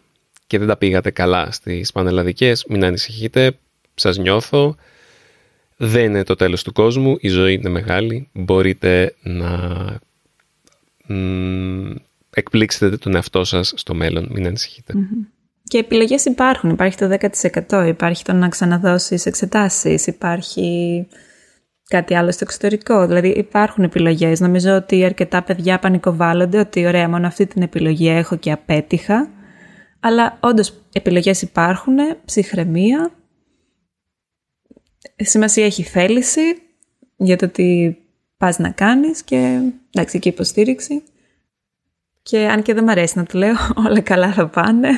[0.47, 3.57] και δεν τα πήγατε καλά στις πανελλαδικές, μην ανησυχείτε,
[3.95, 4.77] σας νιώθω.
[5.77, 8.29] Δεν είναι το τέλος του κόσμου, η ζωή είναι μεγάλη.
[8.33, 9.59] Μπορείτε να
[11.07, 11.95] μ,
[12.31, 14.93] εκπλήξετε τον εαυτό σας στο μέλλον, μην ανησυχειτε
[15.65, 16.71] Και επιλογές υπάρχουν.
[16.71, 17.17] Υπάρχει το
[17.69, 21.07] 10%, υπάρχει το να ξαναδώσεις εξετάσεις, υπάρχει
[21.91, 23.07] κάτι άλλο στο εξωτερικό.
[23.07, 24.41] Δηλαδή υπάρχουν επιλογές.
[24.41, 29.31] Νομίζω ότι αρκετά παιδιά πανικοβάλλονται ότι ωραία μόνο αυτή την επιλογή έχω και απέτυχα.
[30.01, 33.11] Αλλά όντως επιλογές υπάρχουν, ψυχραιμία.
[35.17, 36.41] Σημασία έχει θέληση
[37.17, 37.97] για το τι
[38.37, 39.61] πας να κάνεις και
[39.91, 41.03] εντάξει και υποστήριξη.
[42.23, 43.55] Και αν και δεν μ' αρέσει να το λέω,
[43.87, 44.89] όλα καλά θα πάνε.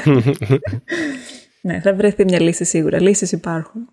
[1.63, 3.01] ναι, θα βρεθεί μια λύση σίγουρα.
[3.01, 3.89] Λύσεις υπάρχουν.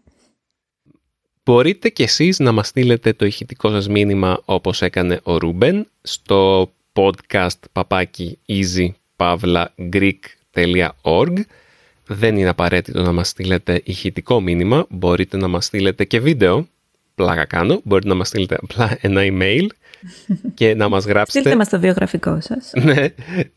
[1.50, 6.72] Μπορείτε κι εσείς να μας στείλετε το ηχητικό σας μήνυμα όπως έκανε ο Ρούμπεν στο
[6.94, 11.34] podcast papaki easypavlagreek.org
[12.08, 16.68] Δεν είναι απαραίτητο να μας στείλετε ηχητικό μήνυμα, μπορείτε να μας στείλετε και βίντεο
[17.16, 17.82] πλάκα κάνω.
[17.84, 19.68] Μπορείτε να μας στείλετε απλά ένα email
[20.54, 21.40] και να μας γράψετε...
[21.40, 22.72] Στείλτε μας το βιογραφικό σας.
[22.86, 23.14] ναι,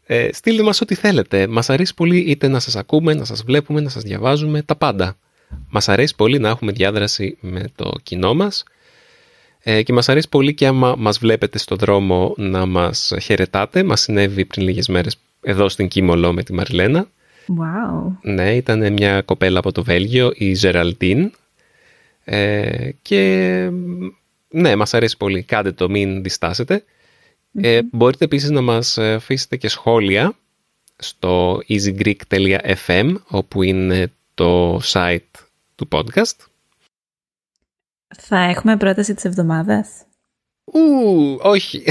[0.07, 1.47] ε, στείλτε μας ό,τι θέλετε.
[1.47, 5.17] Μας αρέσει πολύ είτε να σας ακούμε, να σας βλέπουμε, να σας διαβάζουμε, τα πάντα.
[5.71, 8.65] Μας αρέσει πολύ να έχουμε διάδραση με το κοινό μας
[9.63, 13.83] ε, και μας αρέσει πολύ και άμα μας βλέπετε στο δρόμο να μας χαιρετάτε.
[13.83, 17.09] Μας συνέβη πριν λίγες μέρες εδώ στην Κίμολο με τη Μαριλένα.
[17.49, 18.17] Wow.
[18.23, 21.33] Ναι, ήταν μια κοπέλα από το Βέλγιο, η Ζεραλτίν.
[22.25, 23.71] Ε, και
[24.49, 25.43] ναι, μας αρέσει πολύ.
[25.43, 26.85] Κάντε το, μην διστάσετε.
[27.55, 30.33] Ε, μπορείτε επίσης να μας αφήσετε και σχόλια
[30.97, 36.37] στο easygreek.fm όπου είναι το site του podcast.
[38.17, 39.89] Θα έχουμε πρόταση της εβδομάδας;
[40.65, 41.85] Ου, όχι.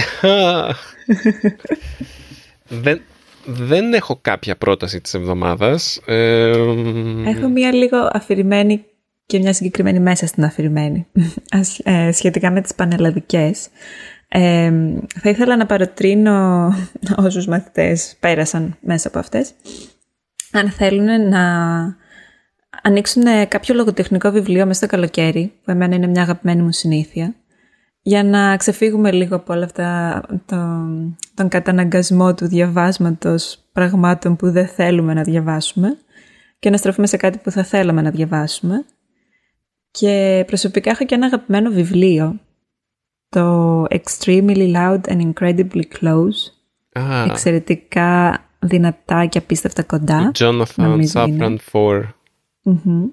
[2.68, 3.02] δεν,
[3.46, 6.02] δεν έχω κάποια πρόταση της εβδομάδας.
[6.06, 6.50] Ε,
[7.26, 8.86] Έχω μία λίγο αφηρημένη
[9.26, 11.08] και μια συγκεκριμένη μέσα στην αφηρημένη,
[11.84, 13.68] ε, σχετικά με τις πανελλαδικές.
[14.28, 14.72] Ε,
[15.22, 16.68] θα ήθελα να παροτρύνω
[17.18, 19.54] όσους μαθητές πέρασαν μέσα από αυτές,
[20.52, 22.00] αν θέλουν να
[22.82, 27.36] ανοίξουν κάποιο λογοτεχνικό βιβλίο μέσα στο καλοκαίρι, που εμένα είναι μια αγαπημένη μου συνήθεια,
[28.02, 34.68] για να ξεφύγουμε λίγο από όλα αυτά τον, τον καταναγκασμό του διαβάσματος πραγμάτων που δεν
[34.68, 35.98] θέλουμε να διαβάσουμε
[36.60, 38.86] και να στραφούμε σε κάτι που θα θέλαμε να διαβάσουμε.
[39.92, 42.40] Και προσωπικά έχω και ένα αγαπημένο βιβλίο,
[43.30, 46.52] το Extremely Loud and Incredibly Close.
[47.00, 50.32] Α, Εξαιρετικά δυνατά και απίστευτα κοντά.
[50.40, 51.46] Jonathan νομίζω είναι.
[51.48, 52.04] Safran Foer.
[52.64, 53.06] Μμμ.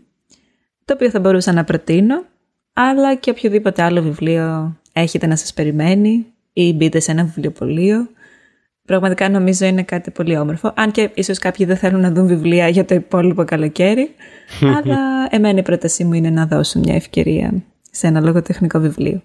[0.84, 2.24] Το οποίο θα μπορούσα να προτείνω,
[2.72, 8.08] αλλά και οποιοδήποτε άλλο βιβλίο έχετε να σας περιμένει ή μπείτε σε ένα βιβλιοπωλείο.
[8.84, 12.68] Πραγματικά νομίζω είναι κάτι πολύ όμορφο, αν και ίσως κάποιοι δεν θέλουν να δουν βιβλία
[12.68, 14.14] για το υπόλοιπο καλοκαίρι,
[14.76, 19.22] αλλά εμένα η πρότασή μου είναι να δώσω μια ευκαιρία σε ένα λογοτεχνικό βιβλίο.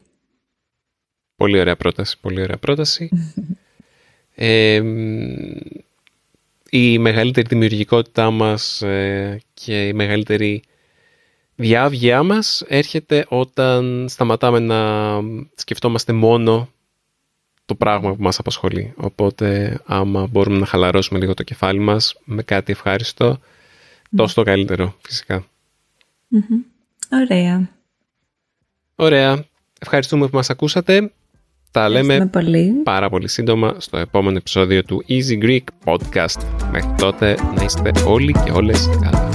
[1.35, 3.09] Πολύ ωραία πρόταση, πολύ ωραία πρόταση.
[4.35, 4.81] Ε,
[6.75, 10.63] η μεγαλύτερη δημιουργικότητά μας ε, και η μεγαλύτερη
[11.55, 14.79] διάβγειά μας έρχεται όταν σταματάμε να
[15.55, 16.69] σκεφτόμαστε μόνο
[17.65, 18.93] το πράγμα που μας απασχολεί.
[18.95, 23.39] Οπότε άμα μπορούμε να χαλαρώσουμε λίγο το κεφάλι μας με κάτι ευχάριστο,
[24.15, 25.45] τόσο το καλύτερο φυσικά.
[27.11, 27.69] Ωραία.
[28.95, 29.45] Ωραία.
[29.79, 31.11] Ευχαριστούμε που μας ακούσατε.
[31.73, 32.71] Τα λέμε Ευχαριστούμε πολύ.
[32.83, 36.41] πάρα πολύ σύντομα στο επόμενο επεισόδιο του Easy Greek Podcast.
[36.71, 39.29] Μέχρι τότε να είστε όλοι και όλες καλά.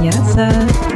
[0.00, 0.93] Γεια σας.